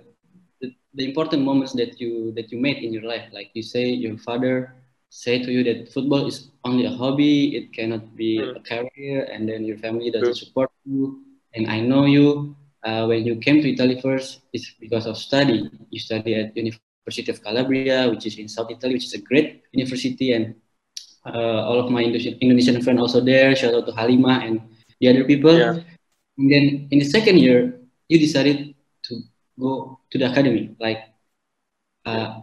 the 0.62 0.68
the 0.94 1.04
important 1.06 1.44
moments 1.44 1.74
that 1.74 2.00
you 2.00 2.32
that 2.36 2.52
you 2.52 2.60
made 2.60 2.78
in 2.84 2.94
your 2.94 3.04
life. 3.04 3.28
Like 3.34 3.50
you 3.54 3.64
say, 3.64 3.86
your 3.90 4.18
father 4.18 4.74
say 5.10 5.42
to 5.44 5.52
you 5.52 5.64
that 5.64 5.92
football 5.94 6.26
is 6.28 6.50
only 6.64 6.86
a 6.86 6.92
hobby; 6.92 7.56
it 7.58 7.74
cannot 7.74 8.16
be 8.16 8.32
Mm. 8.40 8.56
a 8.56 8.62
career, 8.62 9.28
and 9.32 9.48
then 9.50 9.66
your 9.66 9.78
family 9.78 10.12
doesn't 10.12 10.36
True. 10.36 10.36
support 10.36 10.70
you. 10.86 11.20
And 11.56 11.68
I 11.70 11.80
know 11.82 12.06
you. 12.06 12.56
Uh, 12.84 13.06
when 13.06 13.25
you 13.25 13.38
came 13.38 13.62
to 13.62 13.72
Italy 13.72 14.00
first, 14.02 14.42
it's 14.52 14.75
because 14.80 15.06
of 15.06 15.18
study. 15.18 15.70
You 15.90 16.00
study 16.00 16.36
at 16.36 16.56
University 16.56 17.32
of 17.32 17.42
Calabria, 17.42 18.10
which 18.10 18.25
is 18.25 18.38
in 18.38 18.48
South 18.48 18.70
Italy, 18.72 18.96
which 18.96 19.06
is 19.06 19.13
a 19.13 19.24
great 19.24 19.63
university, 19.72 20.34
and 20.34 20.56
uh, 21.25 21.63
all 21.63 21.80
of 21.80 21.90
my 21.90 22.04
Indonesian, 22.04 22.82
friends 22.82 23.00
also 23.00 23.22
there. 23.22 23.56
Shout 23.56 23.74
out 23.74 23.86
to 23.88 23.94
Halima 23.94 24.44
and 24.44 24.60
the 25.00 25.08
other 25.10 25.24
people. 25.24 25.58
Yeah. 25.58 25.80
And 26.38 26.52
then 26.52 26.88
in 26.92 27.00
the 27.00 27.06
second 27.06 27.40
year, 27.40 27.80
you 28.10 28.20
decided 28.20 28.75
to 29.04 29.22
go 29.58 30.00
to 30.12 30.18
the 30.18 30.30
academy. 30.32 30.75
Like, 30.80 31.08
uh, 32.06 32.42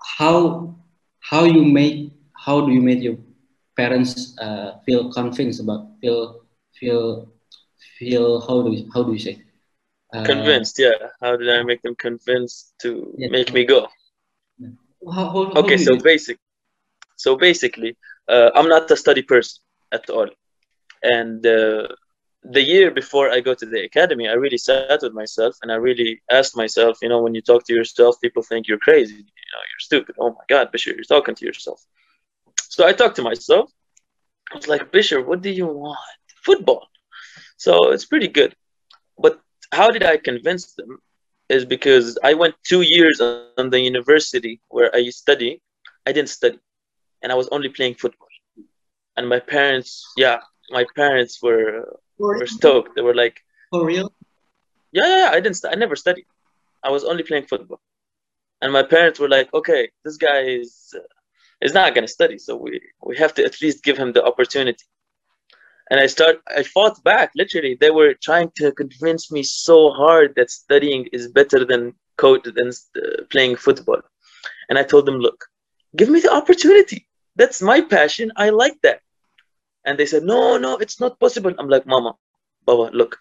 how 0.00 0.74
how 1.20 1.44
you 1.44 1.64
make 1.64 2.12
how 2.32 2.64
do 2.64 2.72
you 2.72 2.80
make 2.80 3.02
your 3.02 3.16
parents 3.76 4.36
uh, 4.38 4.80
feel 4.86 5.12
convinced 5.12 5.60
about 5.60 5.88
feel 6.00 6.40
feel 6.78 7.28
feel 7.98 8.40
how 8.40 8.62
do 8.62 8.72
you, 8.72 8.88
how 8.92 9.02
do 9.02 9.12
you 9.12 9.18
say 9.18 9.43
Convinced, 10.22 10.78
yeah. 10.78 10.92
How 11.20 11.36
did 11.36 11.48
I 11.50 11.62
make 11.62 11.82
them 11.82 11.94
convinced 11.96 12.72
to 12.82 13.14
Yeah. 13.16 13.28
make 13.30 13.52
me 13.52 13.64
go? 13.64 13.88
how, 15.14 15.24
how, 15.32 15.44
how 15.44 15.60
Okay, 15.60 15.76
so 15.76 15.96
basic. 15.96 16.38
So 17.16 17.36
basically, 17.36 17.96
uh, 18.28 18.50
I'm 18.54 18.68
not 18.68 18.90
a 18.90 18.96
study 18.96 19.22
person 19.22 19.62
at 19.92 20.08
all, 20.10 20.28
and 21.02 21.44
uh, 21.46 21.88
the 22.44 22.62
year 22.62 22.90
before 22.90 23.30
I 23.30 23.40
go 23.40 23.54
to 23.54 23.66
the 23.66 23.82
academy, 23.84 24.28
I 24.28 24.34
really 24.34 24.58
sat 24.58 24.84
with 24.86 24.96
myself 24.98 25.40
and 25.46 25.54
I 25.56 25.60
really 25.62 26.02
asked 26.30 26.40
myself, 26.56 26.82
you 26.88 26.92
know, 26.92 27.08
when 27.08 27.22
you 27.22 27.30
talk 27.30 27.52
to 27.66 27.74
yourself, 27.74 28.10
people 28.20 28.42
think 28.42 28.66
you're 28.68 28.78
crazy, 28.78 29.14
you 29.14 29.48
know, 29.52 29.62
you're 29.70 29.80
stupid. 29.88 30.14
Oh 30.18 30.30
my 30.30 30.44
God, 30.48 30.70
Bishar, 30.72 30.94
you're 30.94 31.04
talking 31.16 31.34
to 31.36 31.44
yourself. 31.46 31.80
So 32.68 32.86
I 32.86 32.92
talked 32.92 33.16
to 33.16 33.22
myself. 33.22 33.70
I 34.52 34.56
was 34.56 34.68
like, 34.68 34.90
Bishar, 34.92 35.24
what 35.24 35.40
do 35.42 35.50
you 35.50 35.66
want? 35.66 35.98
Football. 36.44 36.88
So 37.56 37.92
it's 37.92 38.04
pretty 38.04 38.28
good. 38.28 38.54
But 39.18 39.40
how 39.74 39.90
did 39.90 40.04
I 40.04 40.16
convince 40.16 40.74
them? 40.74 41.00
Is 41.48 41.64
because 41.66 42.18
I 42.24 42.34
went 42.34 42.54
two 42.64 42.82
years 42.82 43.20
on 43.20 43.42
the 43.46 43.80
university 43.80 44.34
where 44.46 44.90
I 44.94 45.08
study. 45.10 45.60
I 45.86 46.12
didn't 46.12 46.30
study, 46.30 46.60
and 47.22 47.32
I 47.32 47.36
was 47.36 47.48
only 47.48 47.68
playing 47.68 47.96
football. 47.96 48.28
And 49.16 49.28
my 49.28 49.40
parents, 49.40 50.12
yeah, 50.16 50.38
my 50.70 50.84
parents 50.96 51.42
were 51.42 51.98
were 52.18 52.46
stoked. 52.46 52.94
They 52.96 53.02
were 53.02 53.14
like, 53.14 53.36
for 53.70 53.84
real 53.86 54.10
yeah, 54.92 55.06
yeah, 55.06 55.18
yeah, 55.18 55.30
I 55.32 55.40
didn't. 55.40 55.56
St- 55.56 55.72
I 55.72 55.76
never 55.76 55.96
studied. 55.96 56.26
I 56.82 56.90
was 56.90 57.04
only 57.04 57.24
playing 57.24 57.46
football, 57.46 57.80
and 58.62 58.72
my 58.72 58.82
parents 58.82 59.18
were 59.20 59.28
like, 59.28 59.52
okay, 59.52 59.90
this 60.04 60.16
guy 60.16 60.40
is 60.42 60.94
uh, 60.96 61.00
is 61.60 61.74
not 61.74 61.94
gonna 61.94 62.08
study, 62.08 62.38
so 62.38 62.56
we 62.56 62.80
we 63.02 63.16
have 63.16 63.34
to 63.34 63.44
at 63.44 63.60
least 63.60 63.82
give 63.82 63.98
him 63.98 64.12
the 64.12 64.24
opportunity. 64.24 64.84
And 65.90 66.00
I 66.00 66.06
start. 66.06 66.40
I 66.48 66.62
fought 66.62 67.02
back. 67.04 67.30
Literally, 67.36 67.76
they 67.78 67.90
were 67.90 68.14
trying 68.14 68.50
to 68.56 68.72
convince 68.72 69.30
me 69.30 69.42
so 69.42 69.90
hard 69.90 70.34
that 70.36 70.50
studying 70.50 71.06
is 71.12 71.28
better 71.28 71.64
than 71.64 71.94
code 72.16 72.44
than 72.44 72.70
uh, 72.70 73.24
playing 73.30 73.56
football. 73.56 74.00
And 74.68 74.78
I 74.78 74.82
told 74.82 75.06
them, 75.06 75.18
look, 75.18 75.44
give 75.96 76.08
me 76.08 76.20
the 76.20 76.32
opportunity. 76.32 77.06
That's 77.36 77.60
my 77.60 77.80
passion. 77.80 78.32
I 78.36 78.50
like 78.50 78.80
that. 78.82 79.00
And 79.84 79.98
they 79.98 80.06
said, 80.06 80.22
no, 80.22 80.56
no, 80.56 80.76
it's 80.78 81.00
not 81.00 81.20
possible. 81.20 81.52
I'm 81.58 81.68
like, 81.68 81.86
Mama, 81.86 82.14
Baba, 82.64 82.90
look, 82.96 83.18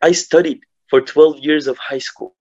I 0.00 0.12
studied 0.12 0.60
for 0.88 1.00
12 1.00 1.40
years 1.40 1.66
of 1.66 1.76
high 1.76 1.98
school. 1.98 2.34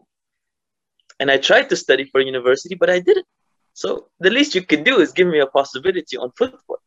And 1.20 1.30
I 1.30 1.38
tried 1.38 1.70
to 1.70 1.76
study 1.76 2.06
for 2.06 2.22
university, 2.22 2.76
but 2.76 2.90
I 2.90 3.00
didn't. 3.00 3.28
So 3.74 4.08
the 4.20 4.30
least 4.30 4.56
you 4.56 4.62
could 4.62 4.84
do 4.84 5.00
is 5.00 5.12
give 5.12 5.28
me 5.28 5.40
a 5.40 5.48
possibility 5.48 6.18
on 6.18 6.32
football. 6.38 6.80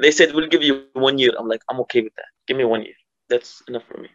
They 0.00 0.10
said, 0.10 0.34
we'll 0.34 0.48
give 0.48 0.62
you 0.62 0.84
one 0.92 1.18
year. 1.18 1.32
I'm 1.38 1.48
like, 1.48 1.62
I'm 1.70 1.80
okay 1.80 2.02
with 2.02 2.14
that. 2.16 2.26
Give 2.46 2.56
me 2.56 2.64
one 2.64 2.82
year. 2.82 2.94
That's 3.28 3.62
enough 3.68 3.84
for 3.88 3.98
me. 3.98 4.08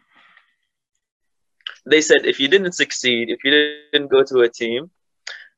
They 1.84 2.00
said, 2.00 2.24
if 2.24 2.38
you 2.38 2.48
didn't 2.48 2.72
succeed, 2.72 3.30
if 3.30 3.42
you 3.44 3.50
didn't 3.92 4.10
go 4.10 4.22
to 4.22 4.40
a 4.40 4.48
team, 4.48 4.90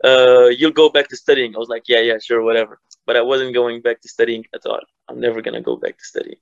uh, 0.02 0.46
you'll 0.46 0.72
go 0.72 0.88
back 0.88 1.08
to 1.08 1.16
studying. 1.16 1.54
I 1.54 1.58
was 1.58 1.68
like, 1.68 1.84
yeah, 1.86 2.00
yeah, 2.00 2.18
sure, 2.18 2.42
whatever. 2.42 2.80
But 3.06 3.16
I 3.16 3.22
wasn't 3.22 3.54
going 3.54 3.82
back 3.82 4.00
to 4.00 4.08
studying 4.08 4.44
at 4.54 4.64
all. 4.66 4.80
I'm 5.08 5.20
never 5.20 5.42
going 5.42 5.54
to 5.54 5.60
go 5.60 5.76
back 5.76 5.98
to 5.98 6.04
studying. 6.04 6.38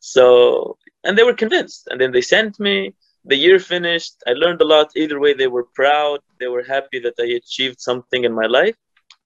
So, 0.00 0.78
and 1.02 1.18
they 1.18 1.24
were 1.24 1.34
convinced. 1.34 1.88
And 1.90 2.00
then 2.00 2.12
they 2.12 2.20
sent 2.20 2.60
me. 2.60 2.94
The 3.26 3.36
year 3.36 3.58
finished. 3.58 4.22
I 4.26 4.32
learned 4.32 4.60
a 4.60 4.66
lot. 4.66 4.90
Either 4.96 5.18
way, 5.18 5.32
they 5.32 5.46
were 5.46 5.66
proud. 5.74 6.20
They 6.38 6.46
were 6.46 6.62
happy 6.62 6.98
that 7.00 7.14
I 7.18 7.24
achieved 7.24 7.80
something 7.80 8.24
in 8.24 8.32
my 8.34 8.46
life. 8.46 8.76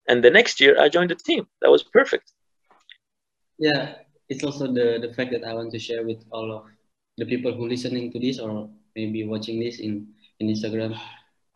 And 0.08 0.24
the 0.24 0.30
next 0.30 0.60
year, 0.60 0.80
I 0.80 0.88
joined 0.88 1.10
a 1.10 1.16
team. 1.16 1.46
That 1.60 1.70
was 1.70 1.82
perfect. 1.82 2.32
Yeah 3.58 3.94
it's 4.28 4.44
also 4.44 4.66
the 4.72 4.98
the 5.04 5.12
fact 5.14 5.30
that 5.32 5.44
i 5.44 5.52
want 5.54 5.70
to 5.72 5.78
share 5.78 6.04
with 6.04 6.18
all 6.30 6.48
of 6.52 6.62
the 7.18 7.26
people 7.26 7.52
who 7.52 7.68
listening 7.68 8.10
to 8.12 8.18
this 8.18 8.38
or 8.38 8.68
maybe 8.96 9.24
watching 9.26 9.60
this 9.60 9.78
in 9.80 10.06
in 10.40 10.48
instagram 10.48 10.94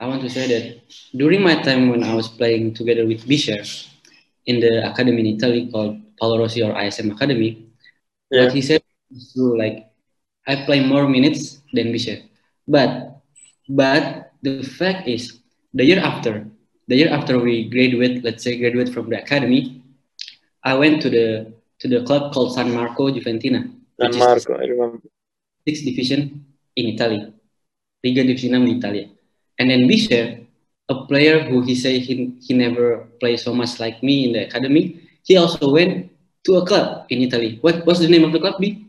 i 0.01 0.07
want 0.07 0.23
to 0.23 0.31
say 0.31 0.47
that 0.49 0.65
during 1.17 1.43
my 1.43 1.55
time 1.63 1.89
when 1.91 2.03
i 2.05 2.15
was 2.15 2.29
playing 2.29 2.75
together 2.75 3.07
with 3.07 3.27
Bisher 3.27 3.63
in 4.47 4.61
the 4.61 4.91
academy 4.91 5.21
in 5.21 5.27
italy 5.37 5.69
called 5.73 5.97
Paolo 6.21 6.39
Rossi 6.41 6.63
or 6.63 6.73
ism 6.83 7.11
academy 7.13 7.59
Yeah. 8.31 8.45
what 8.45 8.53
he 8.53 8.63
said 8.63 8.83
is 9.15 9.33
true 9.35 9.59
like 9.59 9.87
i 10.47 10.55
play 10.67 10.81
more 10.85 11.07
minutes 11.09 11.61
than 11.73 11.93
Bisher 11.95 12.19
but 12.67 12.91
but 13.69 14.33
the 14.43 14.55
fact 14.63 15.09
is 15.09 15.23
the 15.75 15.85
year 15.85 16.01
after 16.01 16.33
the 16.89 16.97
year 16.97 17.11
after 17.11 17.39
we 17.39 17.69
graduate 17.69 18.23
let's 18.25 18.43
say 18.43 18.57
graduate 18.59 18.91
from 18.95 19.09
the 19.11 19.19
academy 19.23 19.81
i 20.65 20.75
went 20.75 21.01
to 21.03 21.09
the 21.11 21.27
to 21.83 21.89
the 21.89 22.05
club 22.07 22.33
called 22.33 22.55
San 22.55 22.73
Marco 22.73 23.11
Juventina, 23.11 23.69
San 24.01 24.17
Marco, 24.17 24.55
I 24.55 24.67
remember. 24.71 25.03
sixth 25.67 25.85
division 25.85 26.47
in 26.77 26.95
Italy, 26.95 27.27
Liga 28.05 28.23
Divisi 28.23 28.49
6 28.49 28.65
di 28.65 28.79
Italia. 28.79 29.07
And 29.59 29.69
then 29.69 29.89
Bisher, 29.91 30.47
a 30.89 30.95
player 31.07 31.43
who 31.43 31.63
he 31.63 31.75
say 31.75 31.99
he, 31.99 32.33
he 32.41 32.55
never 32.55 33.09
played 33.19 33.41
so 33.41 33.53
much 33.53 33.81
like 33.81 34.01
me 34.01 34.27
in 34.27 34.33
the 34.33 34.47
academy, 34.47 35.03
he 35.25 35.37
also 35.37 35.71
went 35.71 36.11
to 36.45 36.57
a 36.57 36.67
club 36.67 37.07
in 37.11 37.21
Italy. 37.23 37.59
What 37.63 37.85
what's 37.85 37.99
the 37.99 38.09
name 38.09 38.23
of 38.23 38.33
the 38.33 38.39
club? 38.39 38.63
B? 38.63 38.87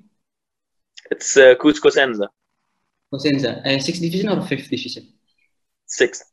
It's 1.09 1.35
uh, 1.35 1.55
Cusco 1.57 1.91
Senza, 1.91 2.29
Cosenza, 3.11 3.61
uh, 3.65 3.79
sixth 3.79 4.01
division 4.01 4.29
or 4.29 4.45
fifth 4.45 4.69
division? 4.69 5.09
sixth. 5.85 6.29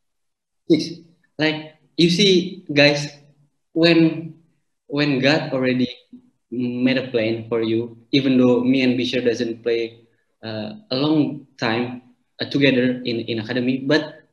Six. 0.68 1.00
Like 1.38 1.76
you 1.96 2.08
see, 2.08 2.64
guys, 2.72 3.08
when 3.72 4.34
when 4.86 5.20
God 5.20 5.52
already 5.52 5.88
made 6.50 6.98
a 6.98 7.08
plan 7.08 7.46
for 7.48 7.62
you, 7.62 7.96
even 8.12 8.38
though 8.38 8.62
me 8.62 8.82
and 8.82 8.98
Bisher 8.98 9.24
doesn't 9.24 9.62
play 9.62 9.98
uh, 10.42 10.74
a 10.90 10.96
long 10.96 11.46
time 11.58 12.02
uh, 12.40 12.46
together 12.46 13.00
in 13.04 13.20
in 13.30 13.38
academy, 13.40 13.78
but 13.86 14.26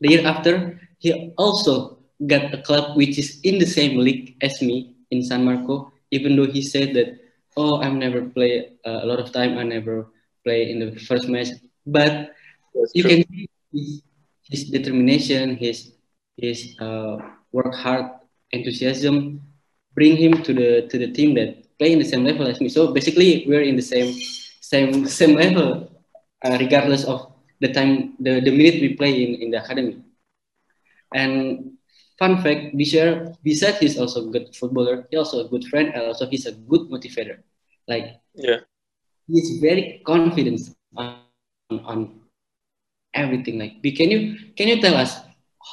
the 0.00 0.10
year 0.10 0.26
after 0.26 0.78
he 0.98 1.32
also 1.36 1.98
got 2.26 2.52
a 2.54 2.60
club 2.62 2.96
which 2.96 3.18
is 3.18 3.40
in 3.42 3.58
the 3.58 3.66
same 3.66 3.98
league 3.98 4.36
as 4.42 4.60
me 4.62 4.94
in 5.10 5.22
San 5.22 5.44
Marco. 5.44 5.92
Even 6.10 6.36
though 6.36 6.46
he 6.46 6.62
said 6.62 6.94
that, 6.94 7.18
oh, 7.56 7.76
I've 7.82 7.94
never 7.94 8.22
played 8.22 8.78
uh, 8.86 9.00
a 9.02 9.06
lot 9.06 9.18
of 9.18 9.32
time, 9.32 9.58
I 9.58 9.64
never 9.64 10.06
play 10.44 10.70
in 10.70 10.78
the 10.80 10.94
first 11.00 11.28
match, 11.28 11.48
but 11.86 12.30
That's 12.74 12.94
you 12.94 13.02
true. 13.02 13.10
can 13.10 13.24
see 13.30 13.48
his, 13.72 14.02
his 14.50 14.62
determination, 14.70 15.56
his 15.56 15.92
his 16.36 16.76
uh, 16.80 17.16
work 17.52 17.74
hard, 17.74 18.06
enthusiasm, 18.52 19.40
bring 19.94 20.16
him 20.16 20.42
to 20.42 20.52
the 20.54 20.86
to 20.90 20.98
the 20.98 21.10
team 21.12 21.34
that 21.34 21.63
play 21.78 21.92
in 21.92 21.98
the 21.98 22.04
same 22.04 22.24
level 22.24 22.46
as 22.46 22.60
me. 22.60 22.68
So 22.68 22.92
basically, 22.92 23.44
we're 23.46 23.62
in 23.62 23.76
the 23.76 23.82
same 23.82 24.14
same 24.60 25.06
same 25.06 25.34
level, 25.36 25.90
uh, 26.44 26.56
regardless 26.58 27.04
of 27.04 27.32
the 27.60 27.72
time 27.72 28.14
the, 28.20 28.40
the 28.40 28.50
minute 28.50 28.80
we 28.80 28.94
play 28.94 29.24
in, 29.24 29.42
in 29.42 29.50
the 29.50 29.62
academy. 29.62 30.02
And 31.14 31.78
fun 32.18 32.42
fact, 32.42 32.74
Bishar, 32.74 33.36
besides 33.42 33.78
he's 33.78 33.98
also 33.98 34.28
a 34.28 34.30
good 34.30 34.54
footballer, 34.54 35.06
he's 35.10 35.18
also 35.18 35.46
a 35.46 35.48
good 35.48 35.64
friend, 35.66 35.92
and 35.94 36.02
also 36.02 36.26
he's 36.26 36.46
a 36.46 36.52
good 36.52 36.90
motivator. 36.90 37.38
Like 37.86 38.20
yeah, 38.34 38.60
he's 39.28 39.60
very 39.60 40.02
confident 40.04 40.60
on, 40.96 41.22
on 41.70 42.20
everything. 43.12 43.58
Like, 43.58 43.82
can 43.82 44.10
you 44.10 44.52
can 44.56 44.68
you 44.68 44.80
tell 44.80 44.94
us 44.94 45.20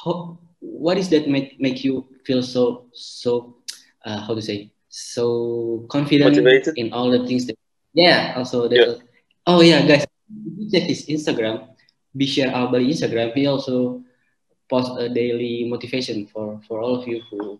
how 0.04 0.38
what 0.60 0.96
is 0.96 1.08
that 1.10 1.28
make 1.28 1.60
make 1.60 1.84
you 1.84 2.06
feel 2.24 2.42
so 2.42 2.86
so 2.92 3.56
uh, 4.04 4.20
how 4.20 4.34
to 4.34 4.42
say 4.42 4.70
so 4.92 5.86
confident 5.88 6.36
Motivated? 6.36 6.76
in 6.76 6.92
all 6.92 7.08
the 7.10 7.24
things 7.26 7.46
that 7.48 7.56
yeah 7.94 8.34
also 8.36 8.68
that 8.68 8.76
Yeah. 8.76 8.94
oh 9.48 9.60
yeah 9.64 9.80
guys 9.88 10.04
if 10.04 10.52
you 10.60 10.68
check 10.68 10.84
his 10.84 11.08
Instagram 11.08 11.64
be 12.14 12.26
Bishar 12.28 12.52
Albali 12.52 12.92
Instagram 12.92 13.32
he 13.32 13.46
also 13.48 14.04
post 14.68 14.92
a 15.00 15.08
daily 15.08 15.64
motivation 15.64 16.26
for 16.28 16.60
for 16.68 16.80
all 16.80 17.00
of 17.00 17.08
you 17.08 17.24
who 17.30 17.58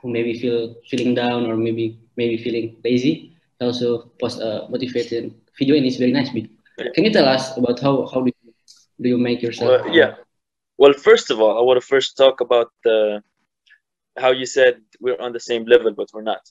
who 0.00 0.08
maybe 0.08 0.32
feel 0.40 0.74
feeling 0.88 1.12
down 1.14 1.44
or 1.44 1.56
maybe 1.56 2.00
maybe 2.16 2.36
feeling 2.40 2.76
lazy 2.82 3.36
he 3.60 3.62
also 3.66 4.10
post 4.20 4.40
a 4.40 4.66
motivating 4.72 5.34
video 5.58 5.76
and 5.76 5.84
it's 5.84 6.00
very 6.00 6.12
nice 6.12 6.30
can 6.94 7.04
you 7.04 7.12
tell 7.12 7.28
us 7.28 7.56
about 7.60 7.78
how 7.84 8.08
how 8.08 8.20
do 8.24 8.32
you, 8.32 8.52
do 9.02 9.08
you 9.12 9.18
make 9.18 9.42
yourself 9.42 9.84
Well, 9.84 9.94
yeah. 9.94 10.14
Well, 10.76 10.92
first 10.92 11.30
of 11.30 11.40
all, 11.40 11.54
I 11.58 11.62
want 11.62 11.80
to 11.80 11.86
first 11.86 12.16
talk 12.16 12.40
about 12.40 12.68
the 12.82 13.22
how 14.16 14.30
you 14.30 14.46
said 14.46 14.80
we're 15.00 15.20
on 15.20 15.32
the 15.32 15.40
same 15.40 15.64
level, 15.64 15.92
but 15.92 16.08
we're 16.12 16.22
not. 16.22 16.44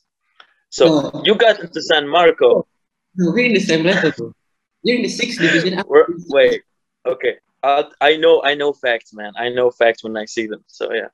So 0.69 0.85
Oh. 0.87 1.21
you 1.23 1.35
got 1.35 1.59
into 1.59 1.81
San 1.81 2.07
Marco. 2.07 2.67
No, 3.15 3.31
we're 3.31 3.45
in 3.45 3.53
the 3.53 3.59
same 3.59 3.83
level 3.83 4.33
you're 4.83 4.97
in 4.97 5.03
the 5.03 5.09
sixth 5.09 5.39
division 5.39 5.81
wait, 5.87 6.61
okay. 7.05 7.37
i 7.63 7.85
I 8.01 8.17
know, 8.17 8.43
I 8.43 8.53
know 8.53 8.73
facts, 8.73 9.13
man. 9.13 9.31
I 9.37 9.49
know 9.49 9.71
facts 9.71 10.03
when 10.03 10.15
I 10.17 10.25
see 10.25 10.45
them. 10.47 10.63
So 10.67 10.93
yeah, 10.93 11.07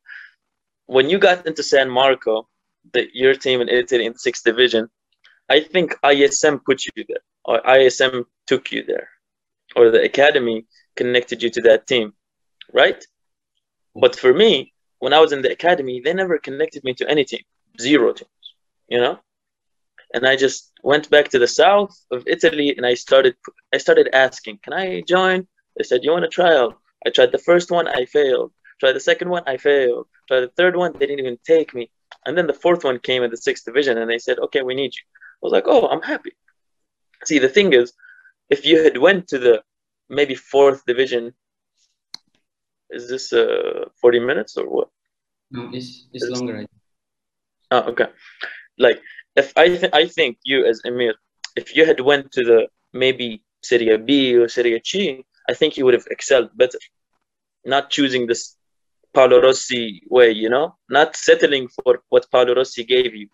when 0.88 1.10
you 1.10 1.20
got 1.20 1.46
into 1.46 1.64
San 1.64 1.90
Marco, 1.90 2.48
the 2.94 3.08
your 3.14 3.36
team 3.36 3.62
in 3.62 3.70
Italy 3.70 4.06
in 4.08 4.14
the 4.14 4.20
sixth 4.20 4.44
division, 4.44 4.90
I 5.48 5.60
think 5.62 5.96
ISM 6.04 6.60
put 6.66 6.86
you 6.86 7.04
there, 7.08 7.24
or 7.46 7.56
ISM 7.78 8.26
took 8.48 8.72
you 8.72 8.84
there, 8.84 9.10
or 9.76 9.92
the 9.92 10.02
academy 10.04 10.66
connected 10.96 11.44
you 11.44 11.50
to 11.52 11.62
that 11.62 11.86
team, 11.86 12.14
right? 12.74 13.02
But 13.96 14.16
for 14.16 14.34
me, 14.34 14.74
when 15.00 15.14
I 15.14 15.20
was 15.20 15.32
in 15.32 15.42
the 15.42 15.52
academy, 15.52 16.02
they 16.02 16.14
never 16.14 16.38
connected 16.38 16.84
me 16.84 16.94
to 16.96 17.10
any 17.10 17.26
team, 17.26 17.44
zero 17.80 18.14
teams, 18.14 18.46
you 18.88 19.00
know. 19.00 19.20
And 20.14 20.26
I 20.26 20.36
just 20.36 20.72
went 20.84 21.10
back 21.10 21.30
to 21.30 21.40
the 21.40 21.48
south 21.48 21.96
of 22.12 22.24
Italy, 22.28 22.76
and 22.76 22.86
I 22.86 22.94
started, 22.96 23.36
I 23.74 23.78
started 23.78 24.10
asking, 24.14 24.60
"Can 24.64 24.74
I 24.74 25.02
join?" 25.02 25.48
They 25.76 25.84
said, 25.84 26.04
"You 26.04 26.12
want 26.12 26.24
to 26.24 26.30
try 26.30 26.56
out?" 26.56 26.80
I 27.06 27.10
tried 27.12 27.32
the 27.32 27.46
first 27.50 27.72
one, 27.72 27.88
I 27.88 28.06
failed. 28.06 28.52
Tried 28.80 28.94
the 28.94 29.00
second 29.12 29.30
one, 29.30 29.44
I 29.46 29.58
failed. 29.58 30.08
Tried 30.28 30.42
the 30.42 30.56
third 30.58 30.76
one, 30.76 30.94
they 30.94 31.06
didn't 31.06 31.20
even 31.26 31.40
take 31.46 31.74
me. 31.74 31.92
And 32.26 32.38
then 32.38 32.48
the 32.48 32.62
fourth 32.64 32.84
one 32.84 33.00
came 33.00 33.24
in 33.24 33.32
the 33.32 33.38
sixth 33.38 33.66
division, 33.66 33.98
and 33.98 34.10
they 34.10 34.20
said, 34.20 34.40
"Okay, 34.40 34.62
we 34.62 34.76
need 34.76 34.94
you." 34.98 35.04
I 35.08 35.42
was 35.42 35.54
like, 35.54 35.68
"Oh, 35.68 35.88
I'm 35.88 36.02
happy." 36.02 36.34
See, 37.26 37.40
the 37.40 37.50
thing 37.58 37.74
is, 37.74 37.94
if 38.50 38.66
you 38.66 38.84
had 38.84 38.98
went 38.98 39.28
to 39.30 39.38
the 39.38 39.64
maybe 40.10 40.36
fourth 40.36 40.86
division, 40.86 41.34
is 42.90 43.08
this 43.10 43.34
uh 43.34 43.86
40 44.02 44.20
minutes 44.20 44.58
or 44.58 44.66
what? 44.70 44.90
no 45.52 45.70
it's 45.74 46.08
it's 46.14 46.24
It's- 46.26 46.32
longer 46.34 46.56
I. 46.62 46.66
Oh, 47.72 47.84
okay. 47.92 48.08
Like 48.78 49.00
if 49.36 49.48
I 49.56 49.66
th- 49.82 49.94
I 49.94 50.08
think 50.08 50.38
you 50.44 50.66
as 50.66 50.82
Emir, 50.86 51.14
if 51.56 51.76
you 51.76 51.86
had 51.86 52.00
went 52.00 52.32
to 52.36 52.44
the 52.44 52.68
maybe 52.94 53.44
Serie 53.62 53.98
B 53.98 54.36
or 54.36 54.48
Serie 54.48 54.82
C, 54.86 55.24
I 55.50 55.54
think 55.54 55.78
you 55.78 55.86
would 55.86 55.94
have 55.94 56.08
excelled 56.10 56.50
better. 56.58 56.80
Not 57.66 57.90
choosing 57.90 58.26
this 58.28 58.58
Paolo 59.14 59.42
Rossi 59.42 60.02
way, 60.10 60.32
you 60.32 60.50
know, 60.50 60.76
not 60.90 61.16
settling 61.16 61.68
for 61.68 62.02
what 62.10 62.30
Paolo 62.32 62.56
Rossi 62.56 62.84
gave 62.84 63.14
you, 63.16 63.28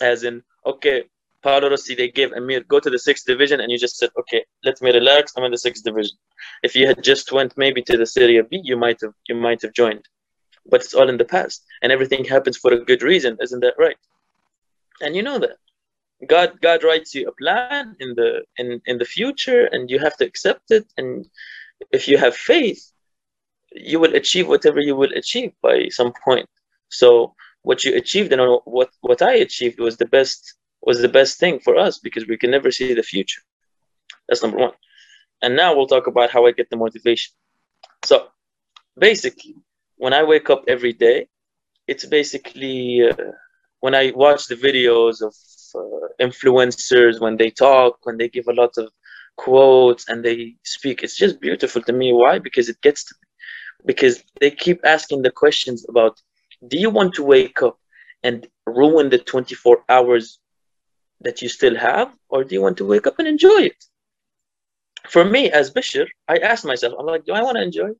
as 0.00 0.24
in 0.24 0.42
okay, 0.64 1.04
Paolo 1.46 1.70
Rossi 1.70 1.94
they 1.94 2.10
gave 2.18 2.32
Emir 2.32 2.60
go 2.74 2.78
to 2.80 2.90
the 2.94 2.98
sixth 3.08 3.24
division, 3.32 3.60
and 3.60 3.70
you 3.72 3.78
just 3.86 3.96
said 4.00 4.10
okay, 4.20 4.42
let 4.68 4.82
me 4.82 4.90
relax. 5.00 5.32
I'm 5.36 5.44
in 5.44 5.52
the 5.56 5.64
sixth 5.66 5.84
division. 5.84 6.16
If 6.62 6.74
you 6.76 6.84
had 6.90 7.02
just 7.10 7.32
went 7.38 7.52
maybe 7.64 7.82
to 7.88 7.96
the 7.96 8.08
Serie 8.14 8.42
B, 8.50 8.60
you 8.70 8.76
might 8.84 9.00
have 9.02 9.14
you 9.28 9.36
might 9.46 9.62
have 9.62 9.74
joined 9.82 10.04
but 10.70 10.82
it's 10.82 10.94
all 10.94 11.08
in 11.08 11.16
the 11.16 11.24
past 11.24 11.64
and 11.82 11.92
everything 11.92 12.24
happens 12.24 12.56
for 12.56 12.72
a 12.72 12.84
good 12.84 13.02
reason 13.02 13.36
isn't 13.40 13.60
that 13.60 13.74
right 13.78 13.96
and 15.00 15.14
you 15.14 15.22
know 15.22 15.38
that 15.38 15.56
god 16.28 16.60
god 16.60 16.82
writes 16.82 17.14
you 17.14 17.28
a 17.28 17.34
plan 17.42 17.96
in 18.00 18.14
the 18.14 18.42
in 18.58 18.80
in 18.86 18.98
the 18.98 19.04
future 19.04 19.66
and 19.72 19.90
you 19.90 19.98
have 19.98 20.16
to 20.16 20.24
accept 20.24 20.70
it 20.70 20.86
and 20.96 21.26
if 21.92 22.08
you 22.08 22.16
have 22.18 22.34
faith 22.34 22.92
you 23.72 24.00
will 24.00 24.14
achieve 24.14 24.48
whatever 24.48 24.80
you 24.80 24.96
will 24.96 25.12
achieve 25.14 25.52
by 25.62 25.88
some 25.88 26.12
point 26.24 26.48
so 26.88 27.34
what 27.62 27.84
you 27.84 27.94
achieved 27.94 28.32
and 28.32 28.40
what 28.64 28.90
what 29.00 29.22
i 29.22 29.34
achieved 29.34 29.78
was 29.78 29.96
the 29.96 30.06
best 30.06 30.54
was 30.86 31.00
the 31.00 31.08
best 31.08 31.38
thing 31.38 31.58
for 31.58 31.76
us 31.76 31.98
because 31.98 32.26
we 32.26 32.38
can 32.38 32.50
never 32.50 32.70
see 32.70 32.94
the 32.94 33.02
future 33.02 33.42
that's 34.28 34.42
number 34.42 34.58
one 34.58 34.72
and 35.42 35.56
now 35.56 35.74
we'll 35.74 35.86
talk 35.94 36.06
about 36.06 36.30
how 36.30 36.46
i 36.46 36.52
get 36.52 36.70
the 36.70 36.76
motivation 36.76 37.32
so 38.04 38.28
basically 38.98 39.56
when 39.96 40.12
I 40.12 40.22
wake 40.22 40.50
up 40.50 40.64
every 40.68 40.92
day, 40.92 41.28
it's 41.86 42.04
basically 42.04 43.02
uh, 43.08 43.32
when 43.80 43.94
I 43.94 44.12
watch 44.14 44.46
the 44.46 44.54
videos 44.54 45.22
of 45.22 45.34
uh, 45.74 46.08
influencers 46.20 47.20
when 47.20 47.36
they 47.36 47.50
talk, 47.50 47.98
when 48.04 48.16
they 48.16 48.28
give 48.28 48.48
a 48.48 48.52
lot 48.52 48.76
of 48.76 48.90
quotes 49.36 50.08
and 50.08 50.24
they 50.24 50.56
speak. 50.64 51.02
It's 51.02 51.16
just 51.16 51.40
beautiful 51.40 51.82
to 51.82 51.92
me. 51.92 52.12
Why? 52.12 52.38
Because 52.38 52.68
it 52.68 52.80
gets 52.80 53.04
to 53.04 53.14
me. 53.20 53.28
Because 53.84 54.22
they 54.40 54.50
keep 54.50 54.80
asking 54.84 55.22
the 55.22 55.30
questions 55.30 55.86
about 55.88 56.20
do 56.66 56.78
you 56.78 56.90
want 56.90 57.14
to 57.14 57.22
wake 57.22 57.62
up 57.62 57.78
and 58.22 58.46
ruin 58.66 59.10
the 59.10 59.18
24 59.18 59.84
hours 59.88 60.38
that 61.20 61.42
you 61.42 61.48
still 61.48 61.76
have, 61.76 62.12
or 62.28 62.44
do 62.44 62.54
you 62.54 62.62
want 62.62 62.76
to 62.78 62.84
wake 62.84 63.06
up 63.06 63.18
and 63.18 63.28
enjoy 63.28 63.62
it? 63.70 63.84
For 65.08 65.24
me, 65.24 65.50
as 65.50 65.70
Bishar, 65.70 66.06
I 66.28 66.38
asked 66.38 66.64
myself, 66.64 66.94
I'm 66.98 67.06
like, 67.06 67.24
do 67.24 67.32
I 67.32 67.42
want 67.42 67.56
to 67.56 67.62
enjoy 67.62 67.90
it? 67.90 67.98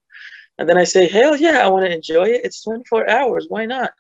And 0.59 0.69
then 0.69 0.79
I 0.79 0.85
say, 0.85 1.09
hell 1.09 1.37
yeah, 1.37 1.65
I 1.65 1.69
want 1.69 1.85
to 1.87 1.93
enjoy 1.93 2.25
it. 2.25 2.45
It's 2.45 2.63
24 2.63 3.09
hours. 3.09 3.47
Why 3.49 3.67
not? 3.67 3.93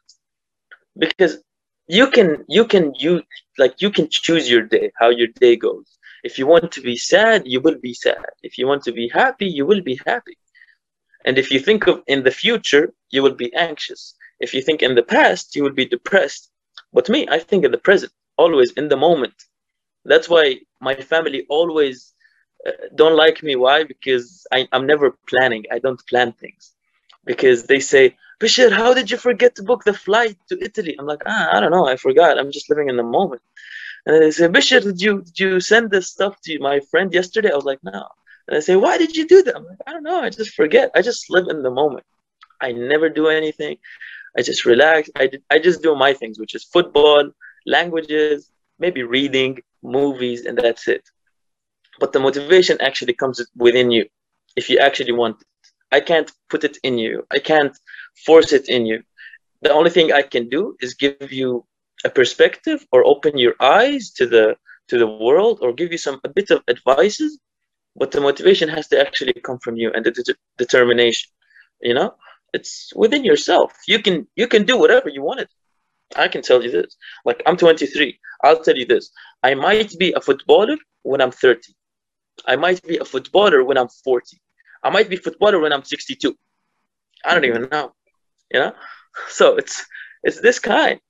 Because 0.98 1.38
you 1.87 2.11
can, 2.11 2.44
you 2.48 2.64
can, 2.66 2.94
you 2.98 3.22
like, 3.59 3.81
you 3.81 3.90
can 3.90 4.09
choose 4.11 4.50
your 4.50 4.62
day, 4.62 4.90
how 4.98 5.11
your 5.11 5.29
day 5.29 5.57
goes. 5.57 5.98
If 6.24 6.38
you 6.38 6.46
want 6.46 6.72
to 6.72 6.81
be 6.81 6.96
sad, 6.96 7.42
you 7.46 7.61
will 7.61 7.79
be 7.79 7.94
sad. 7.94 8.24
If 8.42 8.59
you 8.59 8.66
want 8.66 8.83
to 8.85 8.92
be 8.92 9.09
happy, 9.09 9.46
you 9.46 9.66
will 9.66 9.83
be 9.83 10.00
happy. 10.07 10.37
And 11.24 11.38
if 11.38 11.50
you 11.50 11.61
think 11.61 11.87
of 11.87 12.02
in 12.07 12.22
the 12.24 12.31
future, 12.31 12.92
you 13.11 13.22
will 13.22 13.35
be 13.35 13.52
anxious. 13.55 14.14
If 14.40 14.55
you 14.55 14.62
think 14.62 14.83
in 14.83 14.94
the 14.94 15.02
past, 15.02 15.55
you 15.55 15.62
will 15.62 15.72
be 15.72 15.85
depressed. 15.87 16.50
But 16.92 17.09
me, 17.09 17.26
I 17.31 17.38
think 17.38 17.64
in 17.64 17.70
the 17.70 17.79
present, 17.79 18.12
always 18.37 18.72
in 18.72 18.88
the 18.88 18.96
moment. 18.96 19.35
That's 20.05 20.29
why 20.29 20.61
my 20.81 20.94
family 20.94 21.46
always 21.49 22.14
uh, 22.66 22.72
don't 22.94 23.16
like 23.16 23.42
me. 23.42 23.57
Why? 23.57 23.85
Because 23.85 24.46
I, 24.53 24.68
I'm 24.72 24.87
never 24.87 25.16
planning. 25.29 25.64
I 25.72 25.79
don't 25.79 26.01
plan 26.07 26.33
things. 26.33 26.72
Because 27.25 27.64
they 27.64 27.81
say, 27.81 28.16
Bashir, 28.40 28.70
how 28.70 28.94
did 28.94 29.11
you 29.11 29.16
forget 29.16 29.57
to 29.57 29.62
book 29.62 29.83
the 29.85 29.94
flight 29.94 30.37
to 30.49 30.62
Italy? 30.62 30.94
I'm 30.99 31.07
like, 31.07 31.22
ah, 31.27 31.49
I 31.53 31.61
don't 31.61 31.72
know. 31.72 31.87
I 31.87 31.96
forgot. 31.96 32.38
I'm 32.38 32.53
just 32.53 32.70
living 32.70 32.88
in 32.88 32.96
the 32.96 33.03
moment. 33.03 33.42
And 34.05 34.22
they 34.22 34.31
say, 34.31 34.46
Bashir, 34.46 34.83
did 34.83 35.01
you 35.01 35.22
did 35.22 35.40
you 35.40 35.61
send 35.61 35.90
this 35.90 36.09
stuff 36.09 36.40
to 36.42 36.59
my 36.61 36.81
friend 36.90 37.12
yesterday? 37.12 37.51
I 37.51 37.57
was 37.57 37.64
like, 37.64 37.83
no. 37.83 38.07
And 38.46 38.57
I 38.57 38.61
say, 38.61 38.77
why 38.77 38.96
did 38.99 39.16
you 39.16 39.27
do 39.27 39.42
that? 39.42 39.57
I'm 39.57 39.64
like, 39.64 39.79
I 39.87 39.92
don't 39.92 40.05
know. 40.05 40.20
I 40.20 40.31
just 40.31 40.55
forget. 40.55 40.92
I 40.94 41.03
just 41.03 41.29
live 41.31 41.49
in 41.49 41.62
the 41.62 41.70
moment. 41.70 42.07
I 42.61 42.72
never 42.72 43.09
do 43.09 43.27
anything. 43.29 43.79
I 44.38 44.42
just 44.42 44.64
relax. 44.64 45.11
I, 45.16 45.31
I 45.51 45.59
just 45.59 45.83
do 45.83 45.96
my 45.96 46.12
things, 46.12 46.38
which 46.38 46.55
is 46.55 46.62
football, 46.64 47.31
languages, 47.66 48.50
maybe 48.79 49.02
reading, 49.02 49.59
movies, 49.83 50.46
and 50.46 50.59
that's 50.59 50.88
it. 50.88 51.05
But 52.00 52.12
the 52.12 52.20
motivation 52.20 52.79
actually 52.81 53.14
comes 53.14 53.40
within 53.57 53.90
you 53.90 54.07
if 54.57 54.70
you 54.70 54.79
actually 54.79 55.12
want 55.12 55.40
it. 55.40 55.46
I 55.92 56.00
can't 56.00 56.31
put 56.50 56.64
it 56.64 56.79
in 56.83 56.98
you. 56.98 57.26
I 57.31 57.38
can't 57.38 57.76
force 58.26 58.52
it 58.52 58.68
in 58.68 58.87
you. 58.87 59.02
The 59.62 59.72
only 59.72 59.90
thing 59.90 60.12
I 60.12 60.22
can 60.22 60.48
do 60.48 60.76
is 60.81 60.94
give 60.94 61.33
you 61.33 61.64
a 62.05 62.11
perspective 62.11 62.87
or 62.92 63.05
open 63.07 63.38
your 63.38 63.55
eyes 63.61 64.11
to 64.18 64.26
the 64.26 64.57
to 64.88 64.98
the 64.98 65.07
world 65.07 65.59
or 65.62 65.72
give 65.72 65.92
you 65.92 65.98
some 65.98 66.20
a 66.24 66.29
bit 66.29 66.50
of 66.50 66.62
advices 66.68 67.38
but 67.96 68.11
the 68.11 68.20
motivation 68.20 68.68
has 68.68 68.87
to 68.88 69.00
actually 69.00 69.33
come 69.46 69.59
from 69.59 69.76
you 69.76 69.90
and 69.94 70.05
the 70.05 70.11
de- 70.12 70.37
determination 70.59 71.31
you 71.81 71.94
know 71.94 72.14
it's 72.52 72.92
within 72.94 73.24
yourself 73.24 73.72
you 73.87 73.98
can 74.02 74.26
you 74.37 74.46
can 74.46 74.64
do 74.64 74.76
whatever 74.79 75.09
you 75.09 75.22
wanted 75.22 75.48
i 76.14 76.29
can 76.29 76.42
tell 76.42 76.62
you 76.62 76.71
this 76.71 76.97
like 77.25 77.42
i'm 77.47 77.57
23 77.57 78.19
i'll 78.45 78.62
tell 78.62 78.77
you 78.77 78.87
this 78.87 79.11
i 79.42 79.55
might 79.55 79.92
be 79.99 80.12
a 80.12 80.21
footballer 80.21 80.77
when 81.03 81.21
i'm 81.21 81.33
30 81.33 81.75
i 82.47 82.57
might 82.57 82.83
be 82.83 82.99
a 82.99 83.05
footballer 83.05 83.64
when 83.64 83.79
i'm 83.79 83.88
40 83.88 84.38
i 84.85 84.90
might 84.90 85.09
be 85.09 85.16
footballer 85.16 85.59
when 85.59 85.73
i'm 85.73 85.85
62 85.85 86.37
i 87.25 87.35
don't 87.35 87.45
even 87.45 87.69
know 87.71 87.92
you 88.53 88.61
know 88.61 88.73
So 89.29 89.57
it's 89.57 89.85
it's 90.23 90.40
this 90.40 90.59
kind. 90.59 91.01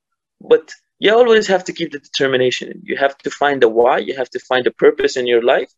But 0.41 0.71
you 0.99 1.13
always 1.13 1.47
have 1.47 1.63
to 1.65 1.73
keep 1.73 1.91
the 1.91 1.99
determination. 1.99 2.81
You 2.83 2.97
have 2.97 3.17
to 3.19 3.29
find 3.29 3.63
a 3.63 3.69
why, 3.69 3.99
you 3.99 4.15
have 4.15 4.29
to 4.31 4.39
find 4.39 4.65
a 4.67 4.71
purpose 4.71 5.17
in 5.17 5.27
your 5.27 5.43
life 5.43 5.71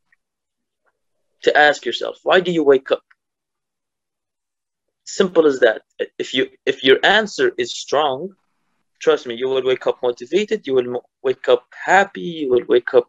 to 1.44 1.58
ask 1.58 1.86
yourself, 1.86 2.18
why 2.24 2.40
do 2.40 2.52
you 2.52 2.64
wake 2.64 2.92
up? 2.92 3.04
Simple 5.06 5.48
as 5.48 5.60
that. 5.62 5.82
If 6.18 6.34
you 6.34 6.50
if 6.66 6.84
your 6.84 7.00
answer 7.04 7.52
is 7.58 7.74
strong, 7.74 8.36
trust 9.00 9.28
me, 9.28 9.36
you 9.36 9.48
will 9.48 9.64
wake 9.64 9.88
up 9.88 9.98
motivated, 10.04 10.68
you 10.68 10.76
will 10.76 11.02
wake 11.24 11.48
up 11.48 11.66
happy, 11.74 12.46
you 12.46 12.50
will 12.52 12.68
wake 12.68 12.94
up 12.94 13.08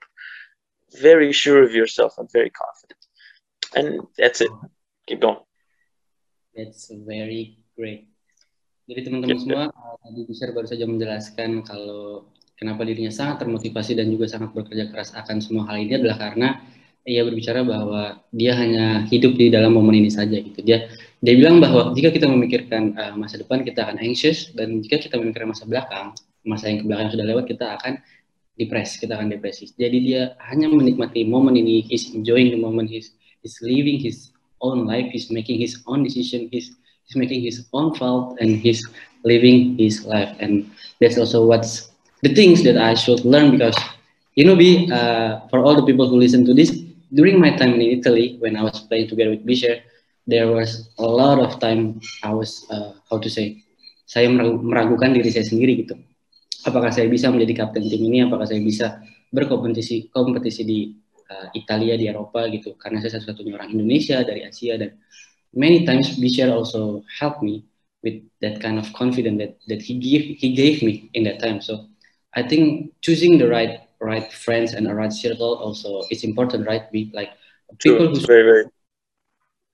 very 0.99 1.33
sure 1.33 1.63
of 1.63 1.75
yourself 1.75 2.15
and 2.19 2.31
very 2.33 2.51
confident. 2.51 3.03
And 3.75 4.07
that's 4.19 4.41
it. 4.41 4.51
Keep 5.07 5.21
going. 5.21 5.43
That's 6.55 6.91
very 6.91 7.59
great. 7.79 8.11
Jadi 8.91 9.07
teman-teman 9.07 9.39
semua 9.39 9.65
uh, 9.71 9.95
tadi 10.03 10.27
Bishar 10.27 10.51
baru 10.51 10.67
saja 10.67 10.83
menjelaskan 10.83 11.63
kalau 11.63 12.27
kenapa 12.59 12.83
dirinya 12.83 13.15
sangat 13.15 13.47
termotivasi 13.47 13.95
dan 13.95 14.11
juga 14.11 14.27
sangat 14.27 14.51
bekerja 14.51 14.91
keras 14.91 15.15
akan 15.15 15.39
semua 15.39 15.71
hal 15.71 15.79
ini 15.79 15.95
adalah 15.95 16.19
karena 16.19 16.59
ia 17.09 17.25
berbicara 17.25 17.65
bahwa 17.65 18.21
dia 18.31 18.53
hanya 18.57 19.07
hidup 19.09 19.37
di 19.37 19.49
dalam 19.49 19.73
momen 19.77 20.05
ini 20.05 20.11
saja 20.13 20.37
gitu. 20.37 20.61
Dia 20.61 20.89
dia 21.21 21.35
bilang 21.37 21.61
bahwa 21.61 21.93
jika 21.93 22.13
kita 22.13 22.27
memikirkan 22.29 22.97
uh, 22.97 23.15
masa 23.17 23.41
depan 23.41 23.61
kita 23.61 23.85
akan 23.85 24.01
anxious 24.01 24.53
dan 24.57 24.81
jika 24.81 25.01
kita 25.01 25.21
memikirkan 25.21 25.53
masa 25.53 25.65
belakang, 25.69 26.17
masa 26.49 26.73
yang 26.73 26.85
ke 26.85 26.85
belakang 26.89 27.09
sudah 27.13 27.27
lewat 27.29 27.45
kita 27.49 27.67
akan 27.77 27.93
depres, 28.57 28.97
kita 28.97 29.17
akan 29.17 29.29
depresi. 29.33 29.73
Jadi 29.77 29.99
dia 30.01 30.37
hanya 30.49 30.69
menikmati 30.69 31.25
momen 31.29 31.57
ini, 31.57 31.85
he's 31.85 32.13
enjoying 32.13 32.53
the 32.53 32.61
moment, 32.61 32.89
he's, 32.89 33.13
he's 33.45 33.57
living 33.61 34.01
his 34.01 34.33
own 34.61 34.85
life, 34.89 35.09
he's 35.13 35.33
making 35.33 35.61
his 35.61 35.81
own 35.89 36.05
decision, 36.05 36.49
he's 36.53 36.73
he's 37.11 37.17
making 37.17 37.43
his 37.43 37.67
own 37.73 37.95
fault 37.95 38.39
and 38.41 38.57
he's 38.57 38.87
living 39.25 39.77
his 39.77 40.07
life 40.07 40.31
and 40.39 40.71
that's 41.01 41.19
also 41.19 41.45
what's 41.45 41.91
the 42.23 42.33
things 42.35 42.63
that 42.63 42.77
I 42.77 42.95
should 42.95 43.25
learn 43.25 43.51
because 43.51 43.77
you 44.37 44.45
know 44.45 44.55
be 44.55 44.89
uh, 44.93 45.41
for 45.51 45.65
all 45.65 45.75
the 45.75 45.83
people 45.83 46.09
who 46.09 46.17
listen 46.17 46.47
to 46.47 46.55
this 46.55 46.71
during 47.13 47.39
my 47.39 47.51
time 47.55 47.75
in 47.75 47.83
Italy 47.83 48.39
when 48.39 48.57
I 48.57 48.63
was 48.63 48.81
playing 48.87 49.09
together 49.11 49.31
with 49.35 49.47
Bisher 49.47 49.83
there 50.27 50.49
was 50.49 50.91
a 50.99 51.07
lot 51.07 51.39
of 51.39 51.59
time 51.59 52.01
I 52.23 52.33
was 52.33 52.67
uh, 52.71 52.95
how 53.11 53.19
to 53.19 53.29
say 53.31 53.63
saya 54.11 54.27
meragukan 54.35 55.15
diri 55.15 55.31
saya 55.31 55.47
sendiri 55.47 55.87
gitu. 55.87 55.95
Apakah 56.67 56.91
saya 56.91 57.07
bisa 57.07 57.31
menjadi 57.31 57.63
kapten 57.63 57.87
tim 57.87 58.03
ini? 58.03 58.27
Apakah 58.27 58.43
saya 58.43 58.59
bisa 58.59 58.99
berkompetisi 59.31 60.11
kompetisi 60.11 60.67
di 60.67 60.79
uh, 61.31 61.47
Italia 61.55 61.95
di 61.95 62.11
Eropa 62.11 62.43
gitu? 62.51 62.75
Karena 62.75 62.99
saya 62.99 63.17
satu-satunya 63.17 63.55
orang 63.55 63.71
Indonesia 63.71 64.19
dari 64.27 64.43
Asia 64.43 64.75
dan 64.75 64.99
many 65.55 65.87
times 65.87 66.19
Bishar 66.19 66.51
also 66.51 67.07
helped 67.07 67.39
me 67.39 67.63
with 68.03 68.19
that 68.43 68.59
kind 68.59 68.83
of 68.83 68.91
confidence 68.99 69.39
that, 69.39 69.53
that 69.71 69.79
he 69.79 69.95
gave 69.95 70.35
he 70.43 70.59
gave 70.59 70.83
me 70.83 71.07
in 71.15 71.23
that 71.31 71.39
time. 71.39 71.63
So 71.63 71.87
I 72.35 72.43
think 72.43 72.91
choosing 73.07 73.39
the 73.39 73.47
right 73.47 73.87
right 74.01 74.33
friends 74.33 74.75
and 74.75 74.87
a 74.89 74.95
right 74.95 75.13
circle 75.13 75.59
also 75.59 76.03
it's 76.11 76.25
important, 76.25 76.67
right? 76.67 76.91
Be 76.91 77.11
like 77.15 77.31
people 77.79 78.09
who 78.09 78.21
very 78.27 78.43
very. 78.43 78.65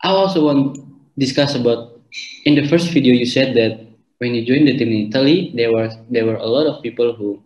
I 0.02 0.10
also 0.10 0.44
want 0.44 0.76
to 0.76 0.86
discuss 1.18 1.54
about 1.54 2.00
in 2.44 2.54
the 2.54 2.68
first 2.68 2.90
video 2.90 3.14
you 3.14 3.26
said 3.26 3.56
that 3.56 3.86
when 4.18 4.34
you 4.34 4.44
joined 4.44 4.68
the 4.68 4.76
team 4.76 4.88
in 4.88 5.08
Italy, 5.08 5.52
there 5.54 5.72
were 5.72 5.90
there 6.10 6.24
were 6.26 6.36
a 6.36 6.46
lot 6.46 6.66
of 6.66 6.82
people 6.82 7.14
who 7.14 7.42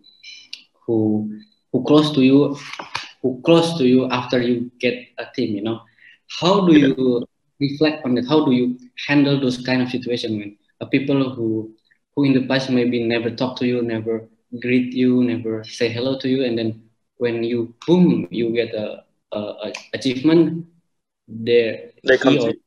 who 0.87 1.41
who 1.73 1.85
close 1.85 2.13
to 2.15 2.23
you 2.23 2.57
who 3.23 3.41
close 3.45 3.77
to 3.79 3.87
you 3.87 4.09
after 4.11 4.41
you 4.41 4.71
get 4.81 4.95
a 5.19 5.27
team. 5.35 5.55
You 5.57 5.63
know, 5.63 5.81
how 6.41 6.67
do 6.67 6.79
you 6.79 7.27
reflect 7.61 8.05
on 8.05 8.15
that 8.15 8.27
how 8.27 8.45
do 8.45 8.53
you 8.53 8.79
handle 9.07 9.39
those 9.39 9.59
kind 9.65 9.83
of 9.83 9.89
situation 9.91 10.39
when 10.39 10.57
uh, 10.81 10.87
people 10.87 11.35
who 11.35 11.71
who 12.17 12.25
in 12.25 12.33
the 12.33 12.47
past 12.47 12.71
maybe 12.71 13.05
never 13.05 13.31
talk 13.31 13.57
to 13.57 13.67
you 13.67 13.83
never 13.83 14.29
greet 14.59 14.93
you 14.93 15.23
never 15.23 15.63
say 15.65 15.89
hello 15.89 16.19
to 16.19 16.29
you 16.29 16.45
and 16.45 16.59
then 16.59 16.83
when 17.19 17.45
you 17.45 17.75
boom 17.87 18.27
you 18.31 18.51
get 18.51 18.75
a, 18.75 19.05
a, 19.33 19.39
a 19.39 19.73
achievement 19.95 20.67
there 21.29 21.91
they 22.05 22.19
come 22.19 22.37
to 22.37 22.47
you. 22.47 22.61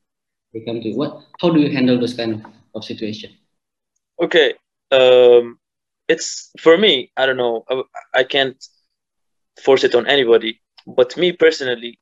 they 0.53 0.61
come 0.61 0.81
to 0.81 0.89
you 0.89 0.97
what 0.97 1.19
how 1.41 1.49
do 1.49 1.59
you 1.59 1.71
handle 1.71 1.99
those 1.99 2.13
kind 2.13 2.35
of, 2.35 2.51
of 2.75 2.83
situation 2.83 3.31
okay 4.21 4.53
um 4.91 5.57
it's 6.07 6.51
for 6.59 6.77
me 6.77 7.11
i 7.17 7.25
don't 7.25 7.37
know 7.37 7.65
I, 7.69 7.81
I 8.19 8.23
can't 8.23 8.63
force 9.61 9.83
it 9.83 9.95
on 9.95 10.07
anybody 10.07 10.61
but 10.87 11.17
me 11.17 11.31
personally 11.31 11.99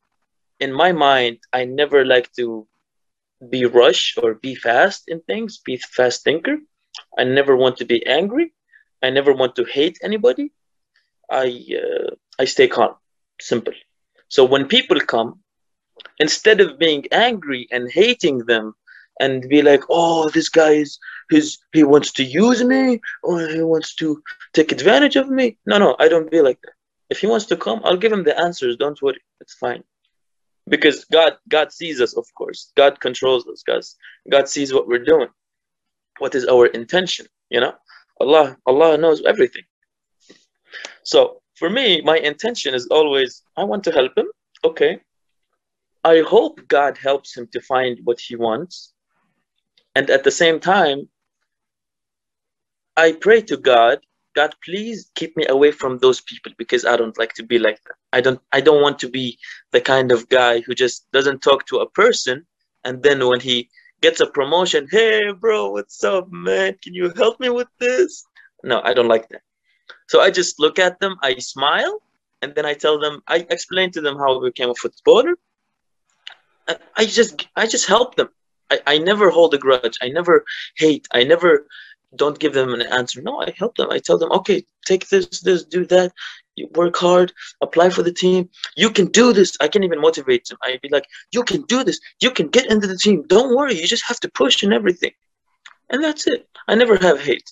in 0.60 0.72
my 0.72 0.92
mind 0.92 1.40
i 1.54 1.66
never 1.66 2.06
like 2.06 2.32
to 2.34 2.68
be 3.50 3.66
rush 3.66 4.18
or 4.22 4.36
be 4.36 4.56
fast 4.56 5.04
in 5.08 5.22
things, 5.22 5.58
be 5.58 5.78
fast 5.78 6.24
thinker. 6.24 6.58
I 7.18 7.24
never 7.24 7.56
want 7.56 7.78
to 7.78 7.86
be 7.86 8.06
angry. 8.06 8.54
I 9.04 9.10
never 9.10 9.34
want 9.34 9.56
to 9.56 9.66
hate 9.66 10.00
anybody. 10.04 10.52
I 11.30 11.66
uh, 11.84 12.12
I 12.40 12.46
stay 12.46 12.68
calm, 12.68 12.96
simple. 13.40 13.74
So 14.30 14.46
when 14.46 14.68
people 14.68 15.00
come, 15.00 15.40
instead 16.20 16.62
of 16.62 16.80
being 16.80 17.06
angry 17.12 17.68
and 17.72 17.92
hating 17.92 18.40
them 18.40 18.76
and 19.20 19.48
be 19.50 19.62
like, 19.62 19.84
oh, 19.90 20.30
this 20.30 20.50
guy 20.50 20.72
is 20.72 21.00
his 21.30 21.58
he 21.74 21.84
wants 21.84 22.12
to 22.14 22.24
use 22.24 22.64
me 22.64 23.02
or 23.24 23.48
he 23.48 23.64
wants 23.64 23.96
to 23.96 24.22
take 24.54 24.72
advantage 24.72 25.16
of 25.16 25.30
me. 25.30 25.58
No, 25.66 25.78
no, 25.78 25.96
I 26.00 26.08
don't 26.08 26.32
be 26.32 26.42
like 26.42 26.60
that. 26.64 26.74
If 27.10 27.20
he 27.20 27.28
wants 27.28 27.46
to 27.48 27.58
come, 27.58 27.82
I'll 27.84 27.98
give 27.98 28.12
him 28.14 28.24
the 28.24 28.40
answers. 28.40 28.78
Don't 28.78 29.02
worry, 29.02 29.22
it's 29.42 29.54
fine 29.54 29.84
because 30.68 31.06
God 31.06 31.34
God 31.50 31.72
sees 31.72 32.02
us, 32.02 32.16
of 32.16 32.26
course. 32.36 32.72
God 32.76 33.00
controls 33.00 33.48
us. 33.48 33.64
God 33.64 33.84
God 34.30 34.48
sees 34.50 34.74
what 34.74 34.88
we're 34.88 35.04
doing. 35.04 35.28
What 36.20 36.36
is 36.36 36.46
our 36.48 36.68
intention? 36.68 37.28
You 37.50 37.62
know, 37.62 37.74
Allah 38.22 38.58
Allah 38.66 38.98
knows 38.98 39.22
everything. 39.26 39.64
So 41.04 41.42
for 41.56 41.70
me, 41.70 42.02
my 42.02 42.18
intention 42.18 42.74
is 42.74 42.88
always 42.88 43.44
I 43.58 43.64
want 43.64 43.84
to 43.86 43.92
help 43.92 44.18
him. 44.18 44.28
Okay. 44.64 45.00
I 46.04 46.22
hope 46.22 46.68
God 46.68 46.98
helps 46.98 47.38
him 47.38 47.48
to 47.54 47.62
find 47.62 48.00
what 48.04 48.20
he 48.20 48.36
wants. 48.36 48.94
And 49.96 50.10
at 50.10 50.24
the 50.24 50.32
same 50.32 50.60
time, 50.60 51.10
I 52.98 53.12
pray 53.14 53.42
to 53.42 53.58
God 53.58 54.00
God, 54.36 54.56
please 54.64 55.12
keep 55.16 55.36
me 55.36 55.46
away 55.48 55.72
from 55.72 55.98
those 55.98 56.22
people 56.22 56.54
because 56.58 56.86
I 56.86 56.96
don't 56.96 57.18
like 57.18 57.34
to 57.34 57.44
be 57.44 57.60
like 57.60 57.82
that. 57.84 57.96
I 58.14 58.22
don't 58.22 58.40
I 58.52 58.62
don't 58.62 58.82
want 58.82 59.00
to 59.00 59.10
be 59.10 59.38
the 59.72 59.82
kind 59.82 60.12
of 60.12 60.30
guy 60.30 60.62
who 60.62 60.74
just 60.74 61.06
doesn't 61.12 61.42
talk 61.42 61.66
to 61.68 61.80
a 61.80 61.90
person 61.90 62.46
and 62.84 63.04
then 63.04 63.28
when 63.28 63.40
he 63.40 63.70
gets 64.02 64.20
a 64.20 64.28
promotion, 64.28 64.88
hey 64.90 65.32
bro, 65.32 65.72
what's 65.72 66.04
up, 66.04 66.32
man? 66.32 66.76
Can 66.82 66.94
you 66.94 67.12
help 67.16 67.40
me 67.40 67.50
with 67.50 67.68
this? 67.80 68.24
No, 68.64 68.82
I 68.84 68.94
don't 68.94 69.08
like 69.08 69.30
that. 69.30 69.42
So 70.08 70.22
I 70.22 70.32
just 70.32 70.60
look 70.60 70.80
at 70.80 71.00
them, 71.00 71.16
I 71.22 71.36
smile, 71.40 72.02
and 72.42 72.54
then 72.56 72.66
I 72.66 72.74
tell 72.74 73.00
them, 73.00 73.22
I 73.28 73.46
explain 73.50 73.92
to 73.92 74.02
them 74.02 74.18
how 74.18 74.40
I 74.40 74.44
became 74.44 74.70
a 74.70 74.76
footballer. 74.76 75.36
I 76.96 77.06
just 77.06 77.48
I 77.56 77.68
just 77.68 77.88
help 77.88 78.16
them. 78.16 78.30
I, 78.70 78.80
I 78.88 78.98
never 78.98 79.30
hold 79.30 79.54
a 79.54 79.58
grudge. 79.58 79.98
I 80.02 80.10
never 80.10 80.46
hate. 80.78 81.08
I 81.12 81.24
never 81.24 81.68
don't 82.16 82.40
give 82.40 82.54
them 82.54 82.74
an 82.74 82.82
answer. 82.82 83.22
No, 83.22 83.42
I 83.42 83.54
help 83.58 83.76
them. 83.76 83.92
I 83.92 84.00
tell 84.00 84.18
them, 84.18 84.32
okay, 84.32 84.64
take 84.86 85.10
this, 85.10 85.42
this, 85.42 85.64
do 85.64 85.86
that. 85.88 86.12
You 86.56 86.68
work 86.76 86.98
hard, 86.98 87.32
apply 87.62 87.90
for 87.90 88.04
the 88.04 88.14
team. 88.14 88.50
You 88.76 88.90
can 88.90 89.08
do 89.08 89.34
this. 89.34 89.56
I 89.62 89.68
can 89.68 89.84
even 89.84 90.02
motivate 90.02 90.46
them. 90.46 90.58
I'd 90.64 90.82
be 90.82 90.90
like, 90.90 91.08
you 91.32 91.44
can 91.44 91.62
do 91.64 91.84
this. 91.84 92.00
You 92.20 92.32
can 92.32 92.48
get 92.50 92.70
into 92.70 92.88
the 92.88 92.98
team. 92.98 93.24
Don't 93.28 93.56
worry. 93.56 93.80
You 93.80 93.88
just 93.88 94.06
have 94.06 94.20
to 94.22 94.30
push 94.30 94.64
and 94.64 94.74
everything. 94.74 95.12
And 95.90 96.04
that's 96.04 96.28
it. 96.28 96.48
I 96.68 96.76
never 96.76 96.98
have 96.98 97.22
hate. 97.22 97.52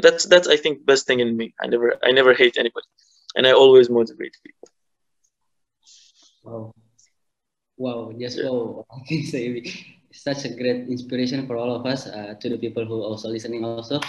That's 0.00 0.26
that's 0.26 0.48
I 0.48 0.56
think 0.56 0.84
best 0.84 1.06
thing 1.06 1.20
in 1.20 1.36
me. 1.36 1.54
I 1.60 1.66
never 1.66 1.96
I 2.02 2.12
never 2.12 2.34
hate 2.34 2.58
anybody, 2.58 2.86
and 3.34 3.46
I 3.46 3.52
always 3.52 3.88
motivate 3.88 4.36
people. 4.44 4.68
Wow, 6.44 6.74
wow, 7.78 8.12
yes, 8.16 8.36
yeah. 8.36 8.50
wow. 8.50 8.84
I 8.92 9.00
can 9.08 9.24
say 9.24 9.64
such 10.12 10.44
a 10.44 10.50
great 10.50 10.88
inspiration 10.88 11.46
for 11.46 11.56
all 11.56 11.74
of 11.74 11.86
us, 11.86 12.06
uh, 12.06 12.34
to 12.40 12.48
the 12.48 12.58
people 12.58 12.84
who 12.84 13.02
also 13.02 13.28
listening 13.28 13.64
also. 13.64 14.00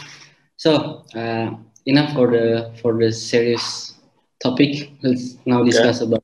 So 0.58 1.06
uh, 1.16 1.56
enough 1.86 2.14
for 2.14 2.32
the 2.32 2.74
for 2.82 2.98
the 3.00 3.12
serious 3.14 3.97
topic. 4.42 4.94
Let's 5.02 5.38
now 5.46 5.64
discuss 5.64 6.02
okay. 6.02 6.08
about 6.10 6.24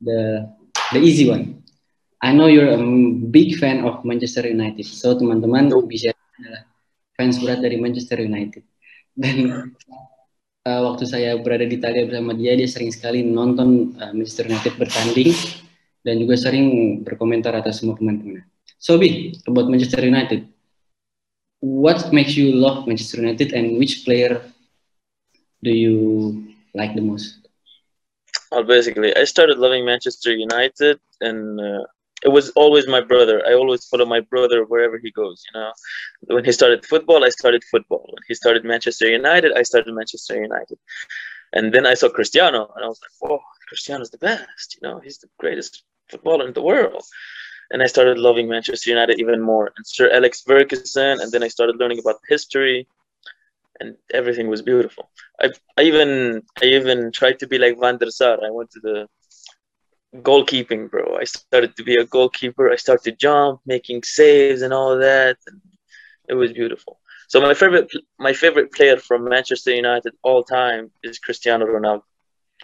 the 0.00 0.48
the 0.92 1.00
easy 1.00 1.28
one. 1.28 1.62
I 2.22 2.30
know 2.30 2.46
you're 2.46 2.70
a 2.70 2.82
big 3.34 3.58
fan 3.58 3.82
of 3.82 4.06
Manchester 4.06 4.46
United. 4.46 4.86
So 4.86 5.18
teman-teman 5.18 5.74
bisa 5.90 6.14
adalah 6.14 6.62
fans 7.18 7.42
berat 7.42 7.66
dari 7.66 7.76
Manchester 7.82 8.22
United. 8.22 8.62
Dan 9.18 9.70
uh, 10.66 10.80
waktu 10.86 11.04
saya 11.04 11.34
berada 11.42 11.66
di 11.66 11.76
Italia 11.76 12.06
bersama 12.06 12.32
dia, 12.32 12.54
dia 12.54 12.70
sering 12.70 12.94
sekali 12.94 13.26
nonton 13.26 13.98
uh, 13.98 14.14
Manchester 14.14 14.46
United 14.46 14.78
bertanding 14.78 15.34
dan 16.02 16.18
juga 16.18 16.34
sering 16.34 16.98
berkomentar 17.06 17.54
atas 17.54 17.82
semua 17.82 17.94
pemain-pemain. 17.94 18.42
Sobi, 18.78 19.30
about 19.46 19.70
Manchester 19.70 20.02
United. 20.02 20.50
What 21.62 22.10
makes 22.10 22.34
you 22.34 22.50
love 22.50 22.90
Manchester 22.90 23.22
United 23.22 23.54
and 23.54 23.78
which 23.78 24.02
player 24.02 24.42
do 25.62 25.70
you 25.70 25.94
like 26.74 26.94
the 26.94 27.02
most? 27.02 27.48
Well, 28.50 28.64
basically, 28.64 29.16
I 29.16 29.24
started 29.24 29.58
loving 29.58 29.84
Manchester 29.84 30.32
United 30.32 31.00
and 31.20 31.60
uh, 31.60 31.84
it 32.24 32.28
was 32.28 32.50
always 32.50 32.86
my 32.86 33.00
brother. 33.00 33.42
I 33.46 33.54
always 33.54 33.84
follow 33.86 34.06
my 34.06 34.20
brother 34.20 34.64
wherever 34.64 34.98
he 34.98 35.10
goes. 35.10 35.42
You 35.46 35.60
know, 35.60 35.72
when 36.34 36.44
he 36.44 36.52
started 36.52 36.86
football, 36.86 37.24
I 37.24 37.30
started 37.30 37.64
football. 37.64 38.04
When 38.12 38.22
he 38.28 38.34
started 38.34 38.64
Manchester 38.64 39.08
United, 39.08 39.52
I 39.56 39.62
started 39.62 39.94
Manchester 39.94 40.40
United. 40.40 40.78
And 41.52 41.72
then 41.72 41.86
I 41.86 41.94
saw 41.94 42.08
Cristiano, 42.08 42.72
and 42.74 42.84
I 42.84 42.88
was 42.88 43.00
like, 43.02 43.16
"Whoa, 43.20 43.40
Cristiano's 43.68 44.10
the 44.10 44.18
best! 44.18 44.76
You 44.76 44.88
know, 44.88 45.00
he's 45.00 45.18
the 45.18 45.28
greatest 45.38 45.82
footballer 46.08 46.46
in 46.46 46.54
the 46.54 46.62
world." 46.62 47.04
And 47.70 47.82
I 47.82 47.86
started 47.86 48.18
loving 48.18 48.48
Manchester 48.48 48.90
United 48.90 49.18
even 49.18 49.40
more, 49.40 49.72
and 49.76 49.86
Sir 49.86 50.10
Alex 50.12 50.42
Ferguson. 50.42 51.20
And 51.20 51.30
then 51.32 51.42
I 51.42 51.48
started 51.48 51.76
learning 51.76 51.98
about 51.98 52.20
history, 52.28 52.86
and 53.82 53.96
everything 54.20 54.48
was 54.48 54.62
beautiful. 54.62 55.10
I, 55.44 55.50
I 55.78 55.82
even, 55.82 56.42
I 56.62 56.66
even 56.66 57.12
tried 57.12 57.38
to 57.40 57.48
be 57.48 57.58
like 57.58 57.80
Van 57.80 57.98
der 57.98 58.10
Sar. 58.10 58.38
I 58.46 58.50
went 58.50 58.70
to 58.72 58.80
the 58.80 59.08
goalkeeping, 60.16 60.90
bro. 60.90 61.16
I 61.20 61.24
started 61.24 61.76
to 61.76 61.84
be 61.84 61.96
a 61.96 62.06
goalkeeper. 62.06 62.70
I 62.70 62.76
started 62.76 63.04
to 63.10 63.16
jump, 63.26 63.60
making 63.66 64.02
saves 64.04 64.62
and 64.62 64.72
all 64.72 64.98
that. 64.98 65.36
And 65.48 65.60
it 66.28 66.34
was 66.34 66.52
beautiful. 66.52 66.98
So 67.28 67.40
my 67.40 67.54
favorite 67.54 67.90
my 68.18 68.34
favorite 68.34 68.70
player 68.72 68.96
from 68.98 69.24
Manchester 69.24 69.72
United 69.74 70.12
all 70.22 70.42
time 70.44 70.90
is 71.02 71.18
Cristiano 71.18 71.64
Ronaldo. 71.66 72.04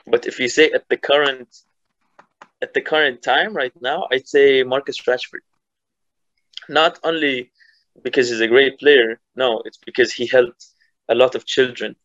But 0.07 0.27
if 0.27 0.39
you 0.41 0.49
say 0.49 0.71
at 0.79 0.89
the 0.91 0.99
current 0.99 1.49
at 2.65 2.75
the 2.75 2.83
current 2.83 3.23
time 3.23 3.55
right 3.55 3.77
now, 3.81 4.09
I'd 4.13 4.29
say 4.29 4.63
Marcus 4.63 4.99
Rashford. 5.07 5.45
Not 6.69 6.99
only 7.03 7.51
because 8.03 8.29
he's 8.31 8.41
a 8.41 8.49
great 8.57 8.79
player, 8.79 9.21
no, 9.35 9.63
it's 9.67 9.81
because 9.89 10.13
he 10.13 10.27
helped 10.27 10.67
a 11.09 11.15
lot 11.15 11.35
of 11.35 11.45
children. 11.45 11.97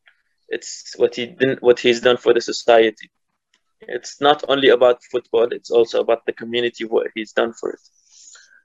It's 0.50 0.96
what 0.98 1.16
he 1.16 1.28
didn't 1.28 1.62
what 1.62 1.80
he's 1.80 2.02
done 2.02 2.18
for 2.18 2.34
the 2.34 2.42
society. 2.42 3.12
It's 3.84 4.22
not 4.22 4.44
only 4.48 4.70
about 4.70 5.04
football 5.12 5.48
it's 5.52 5.72
also 5.72 6.00
about 6.00 6.26
the 6.26 6.34
community 6.34 6.86
what 6.86 7.08
he's 7.16 7.32
done 7.34 7.54
for 7.54 7.72
it. 7.72 7.84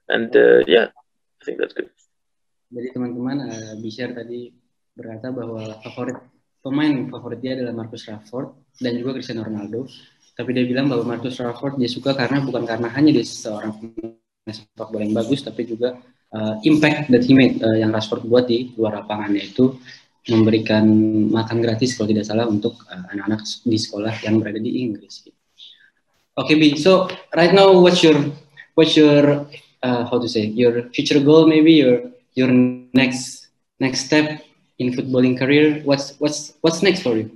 And 0.09 0.31
uh, 0.37 0.62
yeah 0.66 0.94
I 1.40 1.42
think 1.44 1.59
that's 1.59 1.74
good. 1.74 1.90
Jadi 2.68 2.92
teman-teman 2.92 3.37
uh, 3.48 3.74
Bishar 3.81 4.12
tadi 4.12 4.53
berkata 4.92 5.33
bahwa 5.33 5.81
favorit 5.81 6.20
pemain 6.61 7.09
favorit 7.09 7.40
dia 7.40 7.57
adalah 7.57 7.72
Marcus 7.72 8.05
Rashford 8.05 8.53
dan 8.77 8.92
juga 9.01 9.16
Cristiano 9.16 9.46
Ronaldo. 9.46 9.88
Tapi 10.37 10.55
dia 10.55 10.68
bilang 10.68 10.92
bahwa 10.92 11.16
Marcus 11.16 11.40
Rashford 11.40 11.81
dia 11.81 11.88
suka 11.88 12.12
karena 12.12 12.44
bukan 12.44 12.68
karena 12.68 12.92
hanya 12.92 13.11
dia 13.11 13.24
seorang 13.24 13.72
pemain 13.81 14.29
sepak 14.53 14.88
bola 14.92 15.03
yang 15.03 15.16
bagus 15.16 15.40
tapi 15.40 15.64
juga 15.64 15.96
uh, 16.37 16.55
impact 16.64 17.09
that 17.09 17.24
he 17.24 17.33
made 17.33 17.61
uh, 17.64 17.77
yang 17.77 17.92
Rashford 17.92 18.29
buat 18.29 18.48
di 18.48 18.72
luar 18.77 19.01
lapangannya 19.05 19.48
itu 19.48 19.81
memberikan 20.29 20.85
makan 21.33 21.64
gratis 21.64 21.97
kalau 21.97 22.12
tidak 22.12 22.29
salah 22.29 22.45
untuk 22.45 22.77
uh, 22.93 23.05
anak-anak 23.12 23.41
uh, 23.43 23.64
di 23.64 23.79
sekolah 23.81 24.14
yang 24.23 24.38
berada 24.38 24.61
di 24.61 24.85
Inggris. 24.85 25.25
Oke, 26.38 26.55
okay, 26.55 26.57
Bi. 26.57 26.69
So 26.79 27.09
right 27.35 27.51
now, 27.51 27.73
what's 27.81 28.05
your 28.05 28.14
what's 28.77 28.95
your 28.95 29.49
uh, 29.83 30.03
how 30.07 30.21
to 30.21 30.29
say 30.29 30.47
your 30.47 30.87
future 30.95 31.19
goal? 31.19 31.49
Maybe 31.49 31.81
your 31.81 32.12
your 32.38 32.53
next 32.95 33.49
next 33.81 34.07
step 34.07 34.45
in 34.79 34.95
footballing 34.95 35.35
career. 35.35 35.83
What's 35.83 36.14
what's 36.23 36.55
what's 36.61 36.83
next 36.83 37.03
for 37.03 37.17
you? 37.17 37.35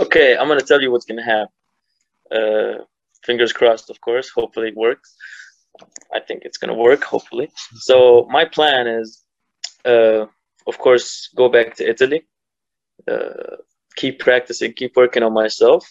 Okay, 0.00 0.36
I'm 0.36 0.48
gonna 0.48 0.60
tell 0.60 0.82
you 0.82 0.92
what's 0.92 1.06
gonna 1.06 1.24
happen. 1.24 1.54
Uh, 2.28 2.84
fingers 3.24 3.52
crossed, 3.52 3.88
of 3.88 4.00
course. 4.02 4.28
Hopefully, 4.28 4.68
it 4.68 4.76
works. 4.76 5.16
I 6.12 6.20
think 6.20 6.44
it's 6.44 6.58
gonna 6.58 6.76
work. 6.76 7.04
Hopefully. 7.04 7.48
So 7.80 8.28
my 8.30 8.44
plan 8.44 8.86
is 8.86 9.24
of 9.86 10.78
course, 10.78 11.28
go 11.36 11.48
back 11.48 11.76
to 11.76 11.88
Italy, 11.88 12.26
uh, 13.10 13.56
keep 13.96 14.18
practicing, 14.18 14.72
keep 14.72 14.96
working 14.96 15.22
on 15.22 15.32
myself 15.32 15.86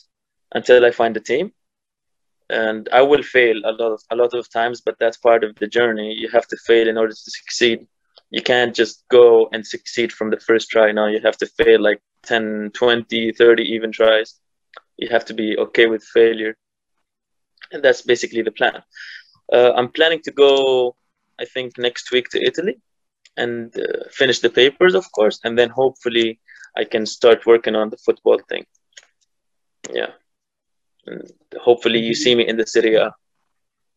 until 0.54 0.86
I 0.86 0.92
find 0.92 1.16
a 1.18 1.20
team. 1.20 1.52
And 2.50 2.88
I 2.94 3.02
will 3.02 3.24
fail 3.24 3.58
a 3.66 3.72
lot 3.72 3.92
of 3.94 4.02
a 4.12 4.16
lot 4.16 4.34
of 4.34 4.52
times, 4.52 4.82
but 4.82 4.96
that's 5.00 5.18
part 5.18 5.44
of 5.44 5.56
the 5.56 5.68
journey. 5.68 6.14
You 6.14 6.30
have 6.30 6.48
to 6.48 6.58
fail 6.68 6.88
in 6.88 6.98
order 6.98 7.14
to 7.14 7.32
succeed. 7.40 7.88
You 8.30 8.42
can't 8.44 8.76
just 8.76 9.04
go 9.10 9.50
and 9.52 9.66
succeed 9.66 10.12
from 10.12 10.30
the 10.30 10.40
first 10.40 10.70
try. 10.70 10.92
Now 10.92 11.08
you 11.08 11.20
have 11.24 11.38
to 11.38 11.48
fail 11.48 11.82
like 11.82 12.02
10, 12.24 12.72
20, 12.74 13.32
30 13.32 13.64
even 13.64 13.92
tries. 13.92 14.40
You 14.98 15.10
have 15.10 15.26
to 15.26 15.34
be 15.34 15.58
okay 15.58 15.88
with 15.88 16.04
failure. 16.04 16.56
And 17.72 17.84
that's 17.84 18.02
basically 18.04 18.44
the 18.44 18.52
plan. 18.52 18.84
Uh, 19.52 19.72
I'm 19.76 19.90
planning 19.92 20.22
to 20.26 20.32
go, 20.32 20.96
I 21.40 21.46
think, 21.46 21.78
next 21.78 22.12
week 22.12 22.30
to 22.30 22.40
Italy 22.46 22.78
and 23.38 23.76
uh, 23.78 24.10
finish 24.12 24.40
the 24.40 24.50
papers, 24.50 24.96
of 24.96 25.12
course, 25.12 25.40
and 25.44 25.58
then 25.58 25.70
hopefully 25.70 26.40
I 26.78 26.84
can 26.84 27.06
start 27.06 27.46
working 27.46 27.76
on 27.76 27.90
the 27.90 27.98
football 27.98 28.40
thing. 28.50 28.66
Yeah. 29.92 30.12
And 31.06 31.22
hopefully 31.58 32.00
you 32.00 32.16
see 32.16 32.36
me 32.36 32.48
in 32.48 32.58
the 32.58 32.66
Serie 32.66 32.96
A. 32.96 33.14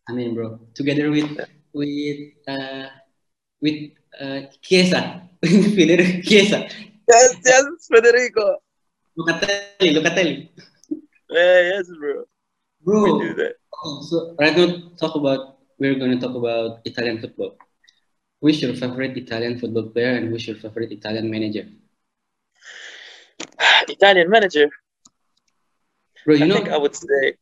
I 0.08 0.12
mean, 0.12 0.34
bro, 0.34 0.60
together 0.74 1.10
with 1.10 1.28
with 1.72 2.20
uh, 2.46 2.88
with 3.60 3.92
uh, 4.20 4.40
Chiesa, 4.62 5.22
Federico 5.44 6.20
Chiesa. 6.22 6.68
Yes, 7.08 7.36
yes, 7.44 7.64
Federico. 7.92 8.56
Locatelli, 9.18 9.88
Locatelli. 9.96 10.48
Yeah, 11.30 11.60
yes, 11.72 11.88
bro. 11.98 12.24
Bro. 12.80 13.02
We 13.02 13.28
do 13.28 13.34
that. 13.34 13.54
So 14.08 14.34
right 14.38 14.56
now, 14.56 14.92
talk 14.98 15.14
about 15.14 15.58
we're 15.78 15.94
going 15.94 16.12
to 16.12 16.20
talk 16.20 16.34
about 16.34 16.80
Italian 16.84 17.20
football. 17.20 17.56
Who's 18.40 18.62
your 18.62 18.74
favorite 18.74 19.16
Italian 19.16 19.58
football 19.58 19.90
player 19.90 20.14
and 20.14 20.28
who's 20.28 20.46
your 20.46 20.56
favorite 20.56 20.92
Italian 20.92 21.30
manager? 21.30 21.66
Italian 23.88 24.30
manager. 24.30 24.70
Bro, 26.24 26.36
you 26.36 26.44
I 26.44 26.48
know, 26.48 26.54
think 26.56 26.68
I 26.68 26.78
would 26.78 26.94
say. 26.94 27.34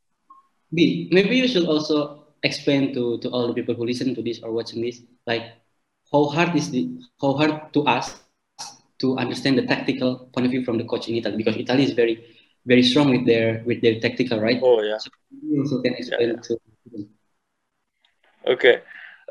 B, 0.73 1.09
maybe 1.13 1.37
you 1.37 1.49
should 1.49 1.67
also 1.67 2.25
explain 2.43 2.95
to, 2.95 3.19
to 3.19 3.29
all 3.31 3.49
the 3.49 3.55
people 3.55 3.75
who 3.75 3.85
listen 3.85 4.15
to 4.15 4.23
this 4.23 4.43
or 4.43 4.53
watching 4.53 4.81
this, 4.83 5.01
like 5.27 5.53
how 6.13 6.25
hard 6.27 6.55
is 6.57 6.71
the 6.71 6.89
how 7.21 7.35
hard 7.35 7.73
to 7.75 7.83
us 7.85 8.15
to 9.01 9.19
understand 9.19 9.59
the 9.59 9.67
tactical 9.67 10.31
point 10.33 10.47
of 10.47 10.51
view 10.51 10.65
from 10.65 10.79
the 10.79 10.85
coach 10.85 11.09
in 11.09 11.17
Italy 11.17 11.37
because 11.37 11.57
Italy 11.57 11.85
is 11.85 11.93
very 11.93 12.25
very 12.65 12.83
strong 12.83 13.11
with 13.11 13.27
their 13.27 13.63
with 13.67 13.83
their 13.83 14.01
tactical, 14.01 14.41
right? 14.41 14.61
Oh 14.63 14.83
yeah. 14.83 14.99
So 14.99 15.11
you 15.43 15.61
also 15.61 15.83
can 15.83 15.95
explain 15.95 16.29
yeah, 16.31 16.37
yeah. 16.37 16.57
to. 16.97 17.09
Okay. 18.47 18.81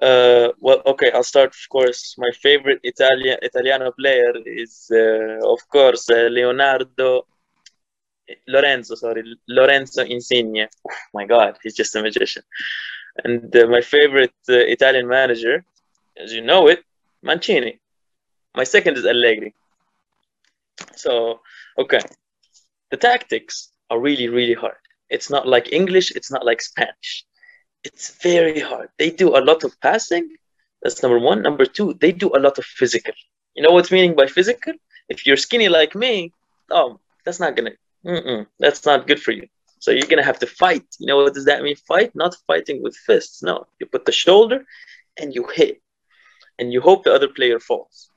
Uh, 0.02 0.50
well, 0.60 0.82
okay, 0.86 1.12
I'll 1.12 1.24
start. 1.24 1.50
Of 1.56 1.70
course, 1.70 2.16
my 2.18 2.30
favorite 2.42 2.80
Italian 2.84 3.38
Italiano 3.42 3.92
player 3.92 4.34
is, 4.46 4.92
uh, 4.92 5.40
of 5.48 5.60
course, 5.70 6.10
uh, 6.10 6.28
Leonardo 6.30 7.26
Lorenzo. 8.48 8.96
Sorry, 8.96 9.24
Lorenzo 9.48 10.04
Insigne. 10.04 10.68
Oh, 10.88 10.94
my 11.14 11.26
God, 11.26 11.58
he's 11.64 11.76
just 11.76 11.96
a 11.96 12.02
magician. 12.02 12.44
And 13.24 13.56
uh, 13.56 13.68
my 13.68 13.82
favorite 13.82 14.34
uh, 14.50 14.56
Italian 14.58 15.08
manager, 15.08 15.64
as 16.18 16.34
you 16.34 16.42
know 16.42 16.68
it, 16.68 16.84
Mancini. 17.24 17.80
My 18.56 18.66
second 18.66 18.98
is 18.98 19.06
Allegri. 19.06 19.54
So, 20.96 21.40
okay, 21.78 22.02
the 22.92 22.98
tactics 22.98 23.70
are 23.90 24.00
really, 24.00 24.28
really 24.28 24.54
hard. 24.54 24.76
It's 25.10 25.30
not 25.30 25.48
like 25.48 25.72
English. 25.72 26.12
It's 26.12 26.32
not 26.32 26.46
like 26.46 26.62
Spanish 26.62 27.26
it's 27.86 28.18
very 28.22 28.60
hard. 28.60 28.90
They 28.98 29.12
do 29.12 29.38
a 29.38 29.42
lot 29.50 29.64
of 29.64 29.80
passing. 29.80 30.36
That's 30.82 31.02
number 31.04 31.20
one. 31.20 31.42
Number 31.42 31.66
two, 31.66 31.94
they 31.94 32.12
do 32.12 32.30
a 32.36 32.40
lot 32.46 32.58
of 32.58 32.66
physical. 32.66 33.14
You 33.56 33.64
know 33.64 33.72
what's 33.72 33.92
meaning 33.92 34.16
by 34.16 34.28
physical? 34.28 34.74
If 35.08 35.26
you're 35.26 35.38
skinny 35.38 35.70
like 35.70 35.94
me, 35.96 36.34
oh, 36.72 37.00
that's 37.24 37.40
not 37.40 37.56
gonna. 37.56 37.76
that's 38.60 38.86
not 38.86 39.08
good 39.08 39.22
for 39.22 39.32
you. 39.32 39.48
So 39.80 39.92
you're 39.92 40.08
gonna 40.08 40.32
have 40.32 40.40
to 40.40 40.48
fight. 40.48 40.88
You 41.00 41.08
know 41.08 41.18
what 41.18 41.36
does 41.36 41.46
that 41.46 41.62
mean? 41.62 41.76
Fight, 41.76 42.12
not 42.16 42.36
fighting 42.48 42.82
with 42.82 42.96
fists. 42.96 43.44
No, 43.44 43.68
you 43.80 43.86
put 43.86 44.06
the 44.06 44.12
shoulder, 44.12 44.66
and 45.20 45.34
you 45.36 45.48
hit, 45.54 45.82
and 46.58 46.74
you 46.74 46.82
hope 46.82 47.04
the 47.04 47.14
other 47.14 47.28
player 47.28 47.60
falls. 47.60 48.10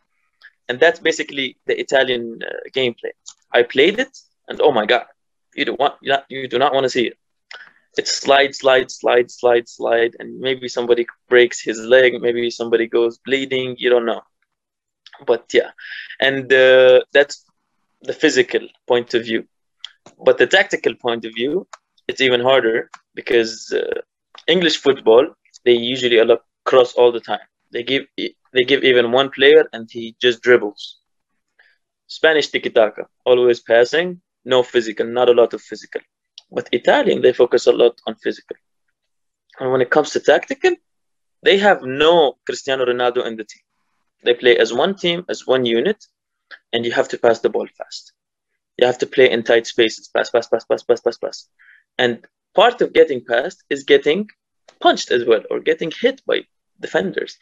And 0.68 0.80
that's 0.80 1.00
basically 1.00 1.56
the 1.66 1.78
Italian 1.78 2.40
uh, 2.42 2.68
gameplay. 2.74 3.14
I 3.52 3.62
played 3.62 3.98
it, 3.98 4.14
and 4.48 4.60
oh 4.62 4.72
my 4.72 4.86
god, 4.86 5.06
you 5.54 5.64
do 5.66 5.74
want 5.78 5.94
you, 6.00 6.10
not, 6.12 6.24
you 6.28 6.48
do 6.48 6.58
not 6.58 6.72
want 6.72 6.84
to 6.84 6.90
see 6.90 7.06
it 7.08 7.18
it's 7.98 8.16
slide, 8.16 8.54
slide, 8.54 8.90
slide, 8.90 9.30
slide, 9.30 9.68
slide, 9.68 10.14
and 10.18 10.38
maybe 10.40 10.68
somebody 10.68 11.06
breaks 11.28 11.60
his 11.62 11.78
leg, 11.80 12.20
maybe 12.20 12.50
somebody 12.50 12.86
goes 12.86 13.18
bleeding, 13.18 13.76
you 13.78 13.90
don't 13.90 14.06
know. 14.06 14.22
But 15.26 15.44
yeah, 15.52 15.70
and 16.20 16.52
uh, 16.52 17.00
that's 17.12 17.44
the 18.02 18.12
physical 18.12 18.60
point 18.86 19.14
of 19.14 19.24
view. 19.24 19.44
But 20.24 20.38
the 20.38 20.46
tactical 20.46 20.94
point 20.94 21.24
of 21.24 21.32
view, 21.34 21.66
it's 22.08 22.20
even 22.20 22.40
harder 22.40 22.90
because 23.14 23.72
uh, 23.72 24.00
English 24.46 24.78
football 24.78 25.26
they 25.64 25.72
usually 25.72 26.18
allow 26.18 26.38
cross 26.64 26.92
all 26.94 27.12
the 27.12 27.20
time. 27.20 27.46
They 27.72 27.82
give 27.82 28.04
they 28.54 28.64
give 28.64 28.84
even 28.84 29.12
one 29.12 29.30
player 29.30 29.68
and 29.72 29.88
he 29.90 30.16
just 30.20 30.42
dribbles. 30.42 30.98
Spanish 32.08 32.48
tiki 32.48 32.70
taka, 32.70 33.06
always 33.24 33.60
passing, 33.60 34.20
no 34.44 34.62
physical, 34.62 35.06
not 35.06 35.28
a 35.28 35.32
lot 35.32 35.52
of 35.54 35.62
physical. 35.62 36.00
But 36.50 36.68
Italian, 36.72 37.22
they 37.22 37.32
focus 37.32 37.66
a 37.66 37.72
lot 37.72 38.00
on 38.06 38.14
physical. 38.16 38.56
And 39.60 39.70
when 39.72 39.80
it 39.80 39.90
comes 39.90 40.10
to 40.10 40.20
tactical, 40.20 40.74
they 41.42 41.58
have 41.58 41.82
no 41.82 42.38
Cristiano 42.46 42.84
Ronaldo 42.84 43.26
in 43.26 43.36
the 43.36 43.44
team. 43.44 43.62
They 44.24 44.34
play 44.34 44.56
as 44.56 44.72
one 44.72 44.96
team, 44.96 45.24
as 45.28 45.46
one 45.46 45.64
unit, 45.64 46.04
and 46.72 46.84
you 46.84 46.92
have 46.92 47.08
to 47.08 47.18
pass 47.18 47.40
the 47.40 47.50
ball 47.50 47.68
fast. 47.76 48.12
You 48.76 48.86
have 48.86 48.98
to 48.98 49.06
play 49.06 49.30
in 49.30 49.42
tight 49.42 49.66
spaces, 49.66 50.08
pass, 50.08 50.30
pass, 50.30 50.46
pass, 50.48 50.64
pass, 50.64 50.82
pass, 50.82 51.00
pass, 51.00 51.18
pass. 51.18 51.48
And 51.98 52.24
part 52.54 52.80
of 52.80 52.92
getting 52.92 53.24
past 53.24 53.62
is 53.70 53.84
getting 53.84 54.28
punched 54.80 55.10
as 55.10 55.24
well 55.24 55.42
or 55.50 55.60
getting 55.60 55.90
hit 55.90 56.22
by 56.26 56.42
defenders, 56.80 57.38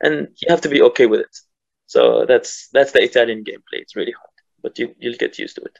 and 0.00 0.28
you 0.40 0.46
have 0.48 0.60
to 0.62 0.68
be 0.68 0.82
okay 0.82 1.06
with 1.06 1.20
it. 1.20 1.36
So 1.86 2.24
that's 2.26 2.68
that's 2.72 2.92
the 2.92 3.02
Italian 3.02 3.44
gameplay. 3.44 3.80
It's 3.84 3.96
really 3.96 4.12
hard, 4.12 4.36
but 4.62 4.78
you 4.78 4.94
you'll 4.98 5.22
get 5.24 5.38
used 5.38 5.56
to 5.56 5.62
it. 5.62 5.78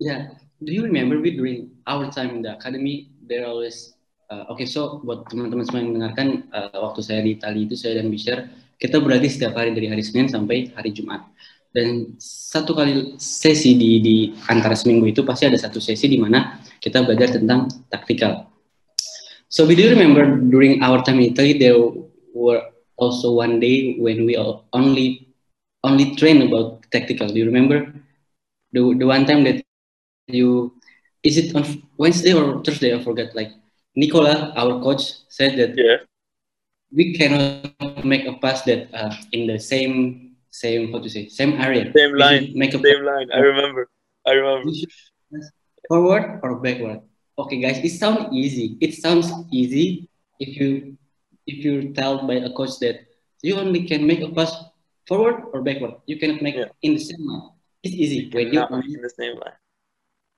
Yeah. 0.00 0.34
Do 0.64 0.72
you 0.72 0.82
remember 0.84 1.20
we 1.20 1.36
during 1.36 1.70
our 1.86 2.10
time 2.10 2.38
in 2.38 2.42
the 2.42 2.56
academy 2.56 3.10
there 3.22 3.46
always 3.46 3.94
uh, 4.30 4.50
okay, 4.50 4.66
so 4.66 5.00
buat 5.04 5.28
teman-teman 5.30 5.64
semua 5.66 5.80
yang 5.82 5.90
mendengarkan 5.94 6.28
uh, 6.50 6.72
waktu 6.82 7.00
saya 7.04 7.20
di 7.22 7.36
Itali 7.38 7.68
itu 7.68 7.76
saya 7.78 8.00
dan 8.02 8.10
Bisher 8.10 8.48
kita 8.78 8.98
berlatih 8.98 9.30
setiap 9.30 9.54
hari 9.54 9.70
dari 9.70 9.86
hari 9.86 10.02
Senin 10.02 10.26
sampai 10.26 10.74
hari 10.74 10.90
Jumat 10.90 11.22
dan 11.74 12.14
satu 12.22 12.70
kali 12.74 13.18
sesi 13.18 13.74
di 13.74 13.98
di 13.98 14.16
antara 14.46 14.78
seminggu 14.78 15.10
itu 15.10 15.26
pasti 15.26 15.50
ada 15.50 15.58
satu 15.58 15.82
sesi 15.82 16.06
di 16.06 16.18
mana 16.18 16.62
kita 16.78 17.02
belajar 17.02 17.34
tentang 17.34 17.66
taktikal. 17.90 18.46
So 19.50 19.66
we 19.66 19.74
do 19.74 19.90
remember 19.90 20.38
during 20.38 20.82
our 20.82 21.02
time 21.02 21.18
in 21.18 21.34
Italy 21.34 21.58
there 21.58 21.78
were 22.34 22.62
also 22.94 23.34
one 23.34 23.58
day 23.58 23.98
when 23.98 24.22
we 24.22 24.38
only 24.70 25.34
only 25.82 26.14
train 26.14 26.46
about 26.46 26.86
tactical. 26.94 27.26
Do 27.26 27.42
you 27.42 27.50
remember 27.50 27.90
the 28.70 28.94
the 28.94 29.06
one 29.06 29.26
time 29.26 29.42
that 29.50 29.63
you 30.26 30.72
is 31.22 31.36
it 31.38 31.56
on 31.56 31.64
Wednesday 31.96 32.32
or 32.32 32.62
Thursday? 32.62 32.94
I 32.94 33.02
forgot. 33.02 33.34
Like 33.34 33.52
Nicola, 33.96 34.52
our 34.56 34.80
coach, 34.82 35.24
said 35.28 35.56
that 35.56 35.72
yeah. 35.76 36.04
we 36.92 37.16
cannot 37.16 38.04
make 38.04 38.26
a 38.26 38.34
pass 38.38 38.62
that 38.62 38.92
uh, 38.92 39.14
in 39.32 39.46
the 39.46 39.58
same 39.58 40.36
same 40.50 40.92
how 40.92 41.00
to 41.00 41.08
say 41.08 41.28
same 41.28 41.54
area. 41.60 41.90
Same 41.96 42.14
line. 42.14 42.52
make 42.54 42.74
a 42.74 42.80
same 42.80 43.04
line. 43.04 43.28
I 43.32 43.38
remember. 43.38 43.88
I 44.26 44.32
remember. 44.32 44.70
Forward 45.88 46.40
or 46.42 46.60
backward? 46.60 47.00
Okay 47.36 47.60
guys 47.60 47.78
it 47.82 47.90
sounds 47.90 48.32
easy. 48.32 48.78
It 48.80 48.94
sounds 48.94 49.32
easy 49.50 50.08
if 50.40 50.56
you 50.56 50.96
if 51.46 51.64
you're 51.64 51.92
told 51.92 52.26
by 52.28 52.40
a 52.40 52.52
coach 52.52 52.78
that 52.80 53.04
you 53.42 53.56
only 53.56 53.84
can 53.84 54.06
make 54.06 54.20
a 54.20 54.30
pass 54.32 54.52
forward 55.08 55.44
or 55.52 55.60
backward. 55.60 56.00
You 56.06 56.18
cannot 56.18 56.40
make 56.40 56.56
yeah. 56.56 56.72
in 56.80 56.94
the 56.94 57.00
same 57.00 57.20
line. 57.26 57.50
It's 57.82 57.92
easy 57.92 58.30
when 58.32 58.52
you 58.52 58.64
in 58.64 59.02
the 59.02 59.12
same 59.12 59.36
line 59.36 59.60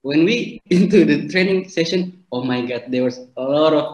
when 0.09 0.25
we 0.29 0.37
into 0.77 1.05
the 1.11 1.19
training 1.33 1.69
session 1.77 2.01
oh 2.33 2.43
my 2.53 2.61
god 2.71 2.83
there 2.93 3.05
was 3.09 3.19
a 3.37 3.47
lot 3.59 3.73
of 3.81 3.87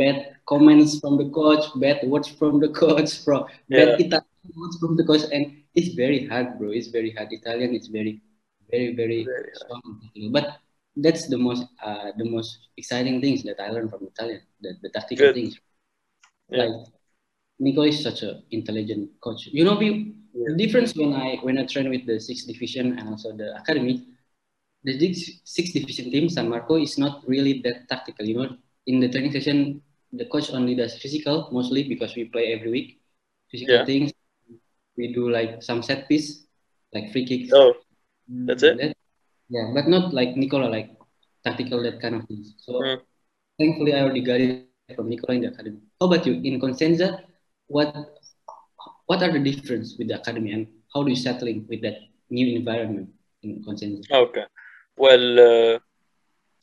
bad 0.00 0.18
comments 0.52 0.98
from 1.00 1.14
the 1.20 1.28
coach 1.38 1.64
bad 1.84 1.98
words 2.12 2.28
from 2.40 2.60
the 2.64 2.70
coach 2.82 3.10
from 3.24 3.46
yeah. 3.68 3.96
bad 4.12 4.24
words 4.56 4.78
from 4.78 4.96
the 4.96 5.04
coach, 5.04 5.22
and 5.32 5.62
it's 5.74 5.94
very 5.94 6.26
hard, 6.26 6.58
bro. 6.58 6.70
It's 6.70 6.88
very 6.88 7.12
hard. 7.12 7.28
Italian, 7.30 7.74
it's 7.74 7.88
very, 7.88 8.20
very, 8.70 8.94
very, 8.94 9.24
very 9.24 9.50
strong. 9.54 9.82
But 10.30 10.58
that's 10.96 11.28
the 11.28 11.38
most, 11.38 11.64
uh, 11.82 12.12
the 12.16 12.24
most 12.24 12.68
exciting 12.76 13.20
things 13.20 13.42
that 13.44 13.60
I 13.60 13.70
learned 13.70 13.90
from 13.90 14.06
Italian. 14.06 14.42
The, 14.60 14.74
the 14.82 14.90
tactical 14.90 15.26
Good. 15.26 15.34
things. 15.34 15.60
Yeah. 16.48 16.64
Like 16.64 16.86
Nico 17.58 17.82
is 17.82 18.02
such 18.02 18.22
an 18.22 18.42
intelligent 18.50 19.10
coach. 19.20 19.46
You 19.46 19.64
know, 19.64 19.76
we, 19.76 20.14
yeah. 20.34 20.44
the 20.48 20.56
difference 20.56 20.94
when 20.94 21.14
I 21.14 21.36
when 21.42 21.58
I 21.58 21.66
train 21.66 21.88
with 21.90 22.06
the 22.06 22.18
sixth 22.18 22.46
division 22.46 22.98
and 22.98 23.08
also 23.08 23.36
the 23.36 23.56
academy, 23.56 24.04
the 24.84 25.14
six 25.44 25.72
division 25.72 26.10
team 26.10 26.28
San 26.28 26.48
Marco 26.48 26.76
is 26.76 26.96
not 26.98 27.22
really 27.26 27.60
that 27.64 27.88
tactical. 27.88 28.24
You 28.26 28.36
know, 28.36 28.56
in 28.86 29.00
the 29.00 29.08
training 29.08 29.32
session, 29.32 29.82
the 30.12 30.24
coach 30.26 30.50
only 30.50 30.74
does 30.74 30.98
physical 30.98 31.48
mostly 31.52 31.84
because 31.84 32.16
we 32.16 32.24
play 32.24 32.52
every 32.52 32.70
week, 32.70 33.00
physical 33.50 33.76
yeah. 33.76 33.84
things 33.84 34.12
we 34.96 35.12
do 35.16 35.30
like 35.30 35.62
some 35.62 35.82
set 35.82 36.08
piece, 36.08 36.44
like 36.92 37.12
free 37.12 37.24
kicks. 37.24 37.52
Oh, 37.52 37.74
that's 38.28 38.62
it. 38.62 38.76
That, 38.76 38.96
yeah, 39.48 39.72
but 39.74 39.88
not 39.88 40.12
like 40.12 40.36
Nicola, 40.36 40.68
like 40.68 40.92
tactical 41.44 41.82
that 41.82 42.00
kind 42.00 42.14
of 42.16 42.28
things. 42.28 42.54
So 42.58 42.72
mm. 42.74 43.00
thankfully, 43.58 43.94
I 43.94 44.04
already 44.04 44.20
got 44.20 44.40
it 44.40 44.68
from 44.94 45.08
Nicola 45.08 45.34
in 45.36 45.42
the 45.42 45.48
academy. 45.48 45.80
How 46.00 46.06
about 46.06 46.26
you 46.26 46.34
in 46.34 46.60
Cosenza? 46.60 47.24
What 47.66 47.94
what 49.06 49.22
are 49.22 49.32
the 49.32 49.40
difference 49.40 49.96
with 49.98 50.08
the 50.08 50.20
academy 50.20 50.52
and 50.52 50.66
how 50.94 51.02
do 51.02 51.10
you 51.10 51.16
settling 51.16 51.66
with 51.68 51.82
that 51.82 51.98
new 52.28 52.46
environment 52.56 53.10
in 53.42 53.62
Cosenza? 53.64 54.04
Okay, 54.10 54.44
well, 55.00 55.26
uh, 55.48 55.78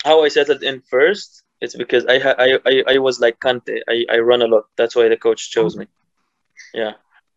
how 0.03 0.23
I 0.23 0.29
settled 0.29 0.63
in 0.63 0.81
first. 0.81 1.43
It's 1.59 1.75
because 1.75 2.05
I, 2.05 2.17
I 2.45 2.59
I 2.71 2.73
I 2.93 2.97
was 2.99 3.19
like 3.19 3.39
Kante. 3.39 3.81
I, 3.89 4.05
I 4.15 4.19
run 4.19 4.41
a 4.43 4.47
lot. 4.47 4.65
That's 4.77 4.95
why 4.95 5.09
the 5.09 5.17
coach 5.17 5.49
chose 5.49 5.75
me. 5.75 5.87
Yeah. 6.73 6.93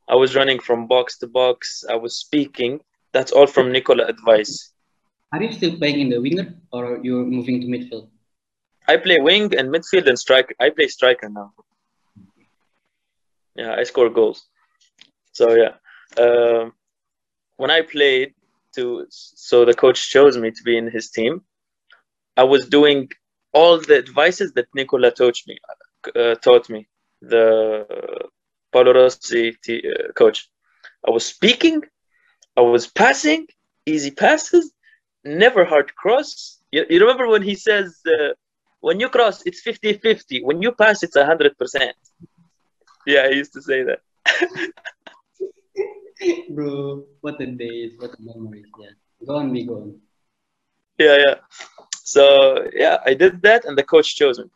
I 0.09 0.17
was 0.17 0.35
running 0.35 0.61
from 0.61 0.87
box 0.87 1.19
to 1.19 1.27
box. 1.27 1.85
I 1.89 1.97
was 1.97 2.17
speaking. 2.17 2.81
That's 3.13 3.33
all 3.33 3.47
from 3.47 3.73
Nicola 3.73 4.05
advice. 4.05 4.73
Are 5.33 5.43
you 5.43 5.53
still 5.53 5.77
playing 5.77 6.01
in 6.01 6.09
the 6.11 6.21
winger 6.21 6.55
or 6.73 6.85
are 6.87 7.01
you're 7.03 7.25
moving 7.25 7.61
to 7.61 7.67
midfield? 7.67 8.09
I 8.89 8.97
play 8.97 9.19
wing 9.21 9.55
and 9.57 9.71
midfield 9.71 10.09
and 10.09 10.19
striker. 10.19 10.55
I 10.59 10.71
play 10.71 10.89
striker 10.89 11.29
now. 11.29 11.53
Yeah, 13.55 13.75
I 13.75 13.85
score 13.85 14.11
goals. 14.11 14.49
So 15.33 15.55
yeah, 15.55 15.75
um, 16.25 16.73
when 17.57 17.71
I 17.71 17.83
played 17.83 18.35
to, 18.77 19.07
so 19.11 19.65
the 19.65 19.75
coach 19.75 20.11
chose 20.11 20.37
me 20.37 20.51
to 20.51 20.63
be 20.63 20.77
in 20.77 20.91
his 20.91 21.11
team. 21.11 21.43
I 22.37 22.45
was 22.45 22.67
doing 22.69 23.09
all 23.53 23.79
the 23.79 23.99
advices 23.99 24.53
that 24.55 24.67
Nicola 24.75 25.11
taught 25.11 25.39
me. 25.47 25.59
Uh, 26.15 26.35
taught 26.37 26.71
me 26.71 26.89
the 27.21 27.87
Paolo 28.73 28.93
Rossi 28.95 29.57
uh, 29.69 30.13
coach. 30.15 30.49
I 31.07 31.11
was 31.11 31.27
speaking, 31.27 31.83
I 32.57 32.63
was 32.63 32.87
passing, 32.87 33.47
easy 33.87 34.11
passes, 34.11 34.73
never 35.25 35.65
hard 35.65 35.95
cross. 35.95 36.59
You, 36.71 36.87
you 36.89 37.01
remember 37.01 37.29
when 37.29 37.43
he 37.43 37.55
says, 37.55 38.01
uh, 38.07 38.33
when 38.81 39.01
you 39.01 39.09
cross, 39.09 39.43
it's 39.45 39.61
50 39.61 39.95
50. 39.95 40.43
When 40.45 40.63
you 40.63 40.73
pass, 40.73 41.03
it's 41.03 41.17
100%. 41.17 41.93
Yeah, 43.07 43.21
I 43.23 43.29
used 43.29 43.53
to 43.55 43.63
say 43.63 43.83
that. 43.83 44.01
Bro, 46.51 47.05
what 47.21 47.41
a 47.41 47.47
days, 47.47 47.95
what 47.99 48.11
a 48.19 48.23
memories. 48.23 48.67
Yeah. 48.81 48.91
Go 49.27 49.37
on, 49.37 49.53
me, 49.53 49.67
go 49.67 49.77
on. 49.77 50.01
Yeah, 50.99 51.17
yeah. 51.27 51.35
So, 52.05 52.69
yeah, 52.75 52.99
I 53.07 53.15
did 53.15 53.43
that, 53.43 53.65
and 53.65 53.77
the 53.77 53.83
coach 53.83 54.17
chose 54.17 54.39
me. 54.39 54.47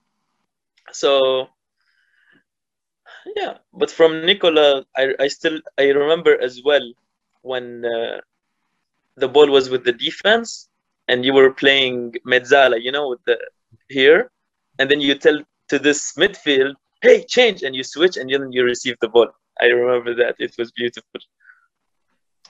So, 0.93 1.49
yeah 3.37 3.55
but 3.73 3.91
from 3.91 4.25
nicola 4.25 4.85
i, 4.97 5.15
I 5.21 5.29
still 5.29 5.61
i 5.79 5.85
remember 5.85 6.41
as 6.41 6.63
well 6.65 6.87
when 7.43 7.85
uh, 7.85 8.19
the 9.17 9.29
ball 9.29 9.49
was 9.51 9.69
with 9.71 9.85
the 9.85 9.93
defense 9.93 10.69
and 11.09 11.25
you 11.25 11.33
were 11.33 11.53
playing 11.53 12.15
mezzala 12.27 12.81
you 12.81 12.93
know 12.93 13.09
with 13.09 13.23
the 13.27 13.37
here 13.89 14.31
and 14.79 14.91
then 14.91 15.01
you 15.01 15.15
tell 15.15 15.39
to 15.69 15.79
this 15.79 16.15
midfield 16.15 16.75
hey 17.03 17.25
change 17.25 17.63
and 17.63 17.75
you 17.75 17.85
switch 17.85 18.17
and 18.17 18.31
then 18.31 18.53
you 18.53 18.65
receive 18.65 18.97
the 19.01 19.09
ball 19.09 19.29
i 19.61 19.67
remember 19.67 20.15
that 20.15 20.35
it 20.39 20.55
was 20.59 20.71
beautiful 20.73 21.21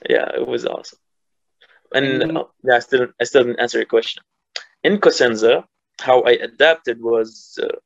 yeah 0.08 0.28
it 0.34 0.46
was 0.46 0.66
awesome. 0.66 0.98
And 1.94 2.22
mm-hmm. 2.22 2.36
uh, 2.36 2.44
yeah 2.64 2.76
i 2.76 2.78
still 2.80 3.06
i 3.20 3.24
still 3.24 3.44
didn't 3.44 3.60
answer 3.60 3.78
your 3.78 3.86
question. 3.86 4.22
In 4.82 4.98
cosenza 4.98 5.64
how 6.00 6.22
i 6.22 6.32
adapted 6.32 7.00
was 7.00 7.58
uh, 7.62 7.76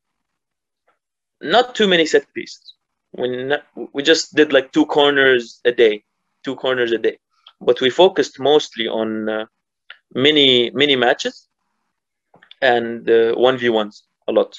not 1.40 1.74
too 1.74 1.88
many 1.88 2.06
set 2.06 2.32
pieces. 2.34 2.74
We 3.16 3.54
we 3.92 4.02
just 4.02 4.34
did 4.34 4.52
like 4.52 4.72
two 4.72 4.86
corners 4.86 5.60
a 5.64 5.72
day, 5.72 6.04
two 6.44 6.56
corners 6.56 6.92
a 6.92 6.98
day, 6.98 7.18
but 7.60 7.80
we 7.80 7.90
focused 7.90 8.38
mostly 8.38 8.86
on 8.88 9.28
uh, 9.28 9.46
mini 10.14 10.70
mini 10.70 10.96
matches 10.96 11.48
and 12.60 13.08
uh, 13.08 13.34
one 13.34 13.56
v 13.56 13.68
ones 13.68 14.04
a 14.28 14.32
lot, 14.32 14.56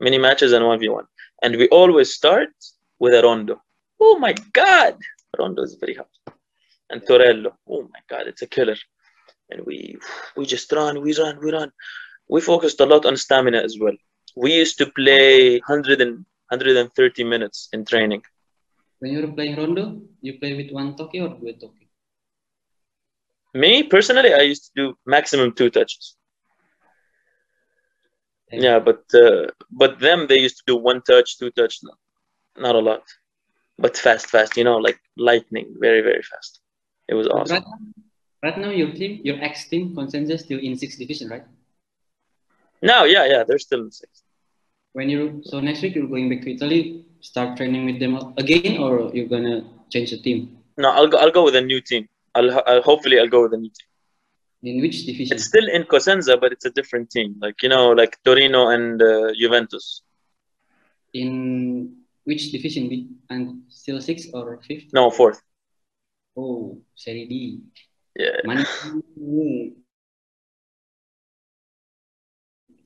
mini 0.00 0.18
matches 0.18 0.52
and 0.52 0.64
one 0.64 0.78
v 0.78 0.88
one, 0.88 1.06
and 1.42 1.56
we 1.56 1.68
always 1.68 2.14
start 2.14 2.48
with 2.98 3.14
a 3.14 3.22
rondo. 3.22 3.60
Oh 4.00 4.18
my 4.18 4.34
god, 4.52 4.96
rondo 5.38 5.62
is 5.62 5.74
very 5.74 5.94
hard, 5.94 6.08
and 6.90 7.02
torello. 7.06 7.52
Oh 7.68 7.82
my 7.82 8.00
god, 8.08 8.26
it's 8.26 8.42
a 8.42 8.46
killer, 8.46 8.76
and 9.50 9.64
we 9.66 9.96
we 10.36 10.46
just 10.46 10.70
run, 10.72 11.02
we 11.02 11.16
run, 11.18 11.38
we 11.40 11.52
run. 11.52 11.70
We 12.28 12.40
focused 12.40 12.80
a 12.80 12.86
lot 12.86 13.06
on 13.06 13.16
stamina 13.16 13.58
as 13.58 13.78
well. 13.80 13.96
We 14.36 14.52
used 14.54 14.78
to 14.78 14.86
play 15.00 15.60
hundred 15.60 16.00
and 16.00 16.24
130 16.50 17.24
minutes 17.24 17.68
in 17.72 17.84
training. 17.84 18.22
When 18.98 19.12
you're 19.12 19.28
playing 19.28 19.56
rondo, 19.56 20.00
you 20.20 20.38
play 20.38 20.54
with 20.56 20.70
one 20.72 20.96
toki 20.96 21.20
or 21.20 21.28
two 21.38 21.52
toki? 21.60 21.88
Me 23.54 23.82
personally, 23.82 24.32
I 24.34 24.42
used 24.42 24.64
to 24.66 24.70
do 24.76 24.98
maximum 25.06 25.52
two 25.52 25.70
touches. 25.70 26.16
Okay. 28.52 28.62
Yeah, 28.62 28.78
but 28.78 29.02
uh, 29.14 29.46
but 29.70 29.98
them 29.98 30.26
they 30.28 30.38
used 30.38 30.58
to 30.58 30.64
do 30.66 30.76
one 30.76 31.02
touch, 31.02 31.38
two 31.38 31.50
touch, 31.50 31.78
no, 31.82 31.92
not 32.56 32.76
a 32.76 32.78
lot, 32.78 33.02
but 33.78 33.96
fast, 33.96 34.26
fast. 34.28 34.56
You 34.56 34.64
know, 34.64 34.76
like 34.76 35.00
lightning, 35.16 35.74
very 35.78 36.00
very 36.00 36.22
fast. 36.22 36.60
It 37.08 37.14
was 37.14 37.28
awesome. 37.28 37.54
Right 37.54 37.64
now, 37.64 38.02
right 38.42 38.58
now 38.58 38.70
your 38.70 38.92
team, 38.92 39.20
your 39.22 39.42
ex 39.42 39.68
team, 39.68 39.94
Cosenza, 39.94 40.38
still 40.38 40.58
in 40.58 40.76
sixth 40.76 40.98
division, 40.98 41.28
right? 41.28 41.44
No, 42.82 43.04
yeah, 43.04 43.24
yeah, 43.26 43.44
they're 43.44 43.58
still 43.58 43.80
in 43.80 43.90
sixth 43.90 44.26
when 44.96 45.10
you 45.10 45.42
so 45.44 45.60
next 45.60 45.82
week 45.82 45.94
you're 45.94 46.08
going 46.14 46.28
back 46.30 46.40
to 46.44 46.50
Italy, 46.56 47.04
start 47.20 47.56
training 47.58 47.84
with 47.84 47.98
them 48.00 48.14
again, 48.42 48.78
or 48.84 49.10
you're 49.14 49.32
gonna 49.34 49.56
change 49.90 50.10
the 50.10 50.20
team? 50.26 50.56
No, 50.78 50.90
I'll 50.90 51.10
go. 51.12 51.18
I'll 51.18 51.36
go 51.38 51.44
with 51.44 51.56
a 51.56 51.60
new 51.60 51.80
team. 51.82 52.08
I'll, 52.34 52.50
I'll 52.66 52.82
hopefully 52.82 53.18
I'll 53.20 53.34
go 53.36 53.42
with 53.42 53.52
a 53.52 53.58
new 53.58 53.72
team. 53.78 53.88
In 54.70 54.80
which 54.80 55.04
division? 55.04 55.36
It's 55.36 55.44
still 55.44 55.68
in 55.68 55.84
Cosenza, 55.84 56.40
but 56.40 56.50
it's 56.52 56.64
a 56.64 56.70
different 56.70 57.10
team. 57.10 57.36
Like 57.40 57.62
you 57.62 57.68
know, 57.68 57.90
like 57.90 58.16
Torino 58.24 58.68
and 58.68 59.02
uh, 59.02 59.32
Juventus. 59.38 60.00
In 61.12 61.96
which 62.24 62.50
division? 62.52 63.18
And 63.28 63.62
still 63.68 64.00
sixth 64.00 64.30
or 64.32 64.60
fifth? 64.66 64.94
No, 64.94 65.10
fourth. 65.10 65.42
Oh, 66.36 66.76
Serie 66.94 67.26
D. 67.26 67.64
Yeah. 68.14 68.44
Mana? 68.44 68.62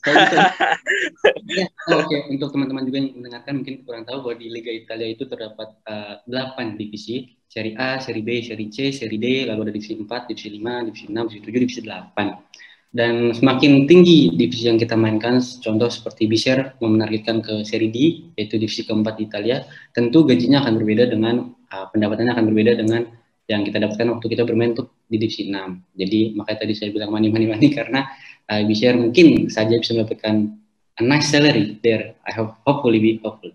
Ya, 1.51 1.67
Oke, 1.93 2.17
untuk 2.31 2.55
teman-teman 2.55 2.89
juga 2.89 2.99
yang 3.05 3.21
mendengarkan 3.21 3.53
mungkin 3.61 3.75
kurang 3.85 4.05
tahu 4.09 4.19
bahwa 4.25 4.37
di 4.39 4.47
Liga 4.49 4.73
Italia 4.73 5.13
itu 5.13 5.29
terdapat 5.29 5.77
uh, 5.85 6.23
8 6.25 6.79
divisi, 6.79 7.37
seri 7.51 7.77
A, 7.77 8.01
seri 8.01 8.23
B, 8.25 8.41
seri 8.41 8.71
C, 8.73 8.95
seri 8.95 9.21
D, 9.21 9.45
lalu 9.45 9.69
ada 9.69 9.73
divisi 9.75 9.99
4, 9.99 10.31
divisi 10.31 10.49
5, 10.57 10.87
divisi 10.89 11.05
6, 11.11 11.29
divisi 11.29 11.43
7, 11.45 11.61
divisi 11.61 11.83
8. 11.85 12.91
Dan 12.91 13.31
semakin 13.37 13.87
tinggi 13.87 14.35
divisi 14.35 14.67
yang 14.67 14.79
kita 14.81 14.97
mainkan, 14.99 15.39
contoh 15.39 15.91
seperti 15.91 16.27
Bisher 16.27 16.75
menargetkan 16.81 17.43
ke 17.45 17.63
seri 17.63 17.93
D, 17.93 18.31
yaitu 18.35 18.57
divisi 18.57 18.87
keempat 18.87 19.21
di 19.21 19.29
Italia, 19.29 19.67
tentu 19.93 20.25
gajinya 20.25 20.65
akan 20.65 20.81
berbeda 20.81 21.13
dengan, 21.13 21.51
uh, 21.71 21.87
pendapatannya 21.93 22.33
akan 22.35 22.45
berbeda 22.51 22.73
dengan 22.79 23.05
yang 23.51 23.67
kita 23.67 23.83
dapatkan 23.83 24.07
waktu 24.15 24.27
kita 24.31 24.47
bermain 24.47 24.73
untuk 24.79 24.95
di 25.11 25.19
divisi 25.19 25.51
6. 25.51 25.99
Jadi 25.99 26.39
makanya 26.39 26.59
tadi 26.63 26.73
saya 26.79 26.95
bilang 26.95 27.11
money 27.11 27.35
money 27.35 27.51
money 27.51 27.69
karena 27.75 28.07
uh, 28.47 28.63
Bisher 28.63 28.95
mungkin 28.95 29.51
saja 29.51 29.75
bisa 29.75 29.99
mendapatkan 29.99 30.55
a 30.97 31.03
nice 31.03 31.35
salary 31.35 31.83
there. 31.83 32.15
I 32.23 32.33
hope 32.39 32.55
hopefully 32.63 33.03
be 33.03 33.19
hopeful. 33.19 33.51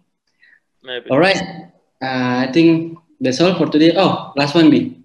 Maybe. 0.83 1.07
Alright, 1.07 1.39
uh, 2.03 2.45
I 2.45 2.51
think 2.51 2.99
that's 3.23 3.39
all 3.39 3.55
for 3.55 3.71
today. 3.71 3.95
Oh, 3.95 4.35
last 4.35 4.53
one, 4.53 4.67
B. 4.67 4.99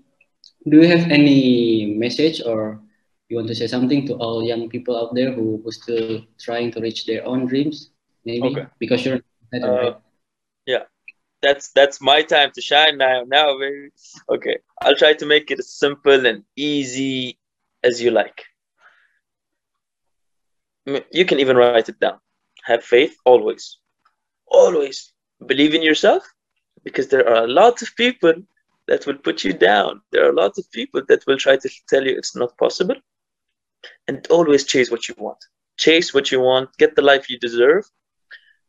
Do 0.67 0.83
you 0.83 0.89
have 0.91 1.09
any 1.09 1.95
message 1.97 2.43
or 2.45 2.83
you 3.31 3.39
want 3.39 3.49
to 3.49 3.57
say 3.57 3.71
something 3.71 4.05
to 4.11 4.19
all 4.21 4.43
young 4.45 4.69
people 4.69 4.99
out 4.99 5.15
there 5.15 5.33
who 5.33 5.63
who 5.65 5.71
still 5.73 6.27
trying 6.37 6.69
to 6.75 6.83
reach 6.83 7.07
their 7.07 7.25
own 7.25 7.47
dreams? 7.47 7.95
Maybe 8.27 8.53
Okay. 8.53 8.67
because 8.77 9.07
you're 9.07 9.25
Uh, 9.51 9.99
yeah, 10.63 10.87
that's 11.43 11.71
that's 11.73 12.01
my 12.01 12.23
time 12.23 12.51
to 12.55 12.61
shine 12.61 12.99
now. 12.99 13.23
Now, 13.27 13.59
baby. 13.59 13.91
Okay, 14.29 14.59
I'll 14.83 14.97
try 14.97 15.15
to 15.15 15.27
make 15.27 15.51
it 15.51 15.59
as 15.59 15.73
simple 15.73 16.27
and 16.27 16.45
easy 16.57 17.39
as 17.83 18.03
you 18.03 18.11
like. 18.11 18.45
You 21.13 21.25
can 21.25 21.39
even 21.39 21.57
write 21.57 21.89
it 21.89 22.01
down. 22.01 22.19
Have 22.65 22.83
faith 22.83 23.17
always, 23.25 23.79
always 24.47 25.13
believe 25.47 25.75
in 25.75 25.83
yourself, 25.83 26.25
because 26.85 27.09
there 27.09 27.29
are 27.29 27.45
a 27.45 27.49
lot 27.49 27.83
of 27.83 27.95
people 27.97 28.35
that 28.89 29.07
will 29.07 29.19
put 29.19 29.45
you 29.45 29.53
down. 29.53 30.01
There 30.11 30.29
are 30.29 30.33
lots 30.33 30.59
of 30.59 30.71
people 30.73 31.03
that 31.09 31.27
will 31.27 31.39
try 31.39 31.57
to 31.57 31.71
tell 31.89 32.05
you 32.05 32.17
it's 32.17 32.35
not 32.37 32.57
possible, 32.59 32.97
and 34.09 34.27
always 34.29 34.65
chase 34.65 34.91
what 34.91 35.09
you 35.09 35.15
want. 35.19 35.39
Chase 35.77 36.13
what 36.13 36.31
you 36.33 36.41
want. 36.41 36.77
Get 36.77 36.97
the 36.97 37.03
life 37.03 37.31
you 37.31 37.39
deserve 37.39 37.85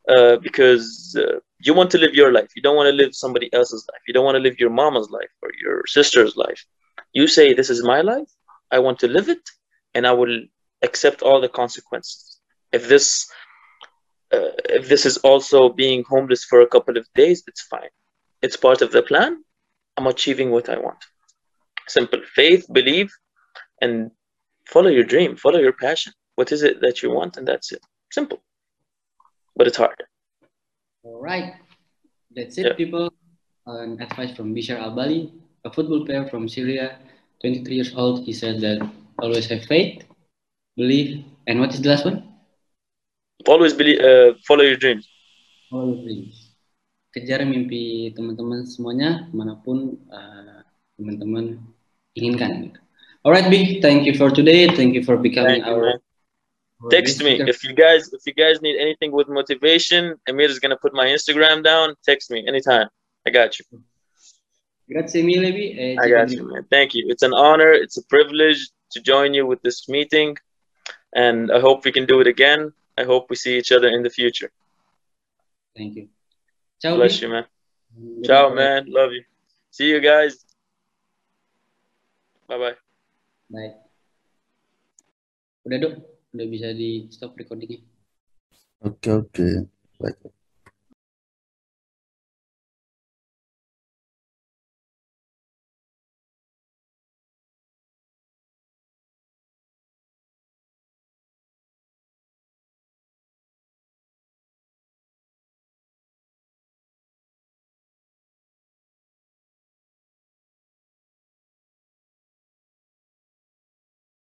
uh, 0.08 0.36
because 0.36 1.16
uh, 1.18 1.38
you 1.60 1.74
want 1.74 1.90
to 1.92 1.98
live 1.98 2.14
your 2.14 2.32
life. 2.32 2.50
You 2.56 2.62
don't 2.62 2.76
want 2.76 2.88
to 2.88 2.92
live 2.92 3.14
somebody 3.14 3.52
else's 3.52 3.86
life. 3.92 4.00
You 4.06 4.14
don't 4.14 4.24
want 4.24 4.36
to 4.36 4.42
live 4.42 4.58
your 4.58 4.70
mama's 4.70 5.10
life 5.10 5.30
or 5.42 5.50
your 5.62 5.84
sister's 5.86 6.36
life. 6.36 6.64
You 7.12 7.26
say, 7.26 7.52
This 7.52 7.70
is 7.70 7.82
my 7.84 8.00
life. 8.00 8.28
I 8.70 8.78
want 8.78 8.98
to 9.00 9.08
live 9.08 9.28
it, 9.28 9.48
and 9.94 10.06
I 10.06 10.12
will 10.12 10.40
accept 10.82 11.22
all 11.22 11.40
the 11.40 11.48
consequences. 11.48 12.38
If 12.72 12.88
this 12.88 13.30
uh, 14.32 14.52
if 14.70 14.88
this 14.88 15.04
is 15.04 15.18
also 15.18 15.68
being 15.68 16.04
homeless 16.08 16.44
for 16.44 16.62
a 16.62 16.66
couple 16.66 16.96
of 16.96 17.06
days, 17.14 17.44
it's 17.46 17.62
fine. 17.62 17.92
It's 18.40 18.56
part 18.56 18.80
of 18.80 18.90
the 18.90 19.02
plan. 19.02 19.44
I'm 19.96 20.06
achieving 20.06 20.50
what 20.50 20.68
I 20.68 20.78
want. 20.78 20.98
Simple 21.86 22.22
faith, 22.34 22.66
believe, 22.72 23.12
and 23.82 24.10
follow 24.66 24.88
your 24.88 25.04
dream, 25.04 25.36
follow 25.36 25.58
your 25.58 25.74
passion. 25.74 26.12
What 26.36 26.50
is 26.50 26.62
it 26.62 26.80
that 26.80 27.02
you 27.02 27.10
want? 27.10 27.36
And 27.36 27.46
that's 27.46 27.72
it. 27.72 27.84
Simple. 28.10 28.42
But 29.56 29.66
it's 29.66 29.76
hard. 29.76 29.96
All 31.04 31.20
right, 31.20 31.54
that's 32.34 32.58
it, 32.58 32.66
Yeah. 32.66 32.78
people. 32.78 33.12
An 33.66 34.00
advice 34.02 34.34
from 34.34 34.54
Bishar 34.54 34.78
Al 34.78 34.94
Bali, 34.94 35.30
a 35.64 35.70
football 35.70 36.04
player 36.04 36.26
from 36.26 36.48
Syria, 36.48 36.98
23 37.40 37.76
years 37.78 37.94
old. 37.94 38.26
He 38.26 38.32
said 38.32 38.60
that 38.62 38.82
always 39.22 39.46
have 39.50 39.62
faith, 39.70 40.02
believe, 40.76 41.22
and 41.46 41.60
what 41.60 41.70
is 41.74 41.82
the 41.82 41.90
last 41.90 42.04
one? 42.04 42.26
Always 43.46 43.74
believe, 43.74 43.98
uh, 44.02 44.34
follow 44.46 44.62
your 44.62 44.78
dreams. 44.78 45.06
Always 45.70 46.00
believe. 46.02 46.34
Kejar 47.14 47.44
mimpi 47.46 48.10
teman-teman 48.16 48.66
semuanya, 48.66 49.30
manapun 49.30 50.00
uh, 50.10 50.64
teman-teman 50.98 51.60
inginkan. 52.18 52.74
Alright, 53.22 53.46
B, 53.46 53.78
thank 53.78 54.02
you 54.06 54.14
for 54.18 54.30
today. 54.34 54.66
Thank 54.74 54.98
you 54.98 55.06
for 55.06 55.14
becoming 55.14 55.62
Thank 55.62 55.70
our, 55.70 55.94
man. 55.94 56.01
Text 56.90 57.22
me 57.22 57.40
if 57.40 57.62
you 57.64 57.72
guys 57.74 58.12
if 58.12 58.22
you 58.26 58.34
guys 58.34 58.60
need 58.60 58.76
anything 58.78 59.12
with 59.12 59.28
motivation. 59.28 60.16
Amir 60.28 60.48
is 60.48 60.58
gonna 60.58 60.76
put 60.76 60.92
my 60.94 61.06
Instagram 61.06 61.62
down. 61.62 61.94
Text 62.04 62.30
me 62.30 62.46
anytime. 62.46 62.88
I 63.26 63.30
got 63.30 63.58
you. 63.58 63.64
Grazie 64.90 65.22
mille, 65.22 65.52
B. 65.52 65.96
I 66.00 66.08
got 66.08 66.30
you, 66.30 66.42
man. 66.50 66.66
Thank 66.70 66.94
you. 66.94 67.06
It's 67.08 67.22
an 67.22 67.32
honor. 67.32 67.72
It's 67.72 67.96
a 67.96 68.04
privilege 68.06 68.68
to 68.90 69.00
join 69.00 69.32
you 69.32 69.46
with 69.46 69.62
this 69.62 69.88
meeting, 69.88 70.36
and 71.14 71.52
I 71.52 71.60
hope 71.60 71.84
we 71.84 71.92
can 71.92 72.04
do 72.04 72.20
it 72.20 72.26
again. 72.26 72.72
I 72.98 73.04
hope 73.04 73.30
we 73.30 73.36
see 73.36 73.56
each 73.56 73.72
other 73.72 73.88
in 73.88 74.02
the 74.02 74.10
future. 74.10 74.50
Thank 75.76 75.96
you. 75.96 76.08
Ciao, 76.80 76.96
Bless 76.96 77.18
B. 77.20 77.26
you, 77.26 77.32
man. 77.32 77.46
Ciao, 78.24 78.52
man. 78.52 78.84
Love 78.88 79.12
you. 79.12 79.24
See 79.70 79.88
you 79.88 80.00
guys. 80.00 80.44
Bye 82.48 82.58
bye. 82.58 82.76
Udah, 85.64 85.78
Dok. 85.78 86.11
Udah 86.32 86.46
bisa 86.48 86.68
di 86.72 87.06
stop 87.14 87.36
recordingnya. 87.36 87.80
Oke 88.86 89.10
oke. 89.20 89.48
Baik. 90.00 90.41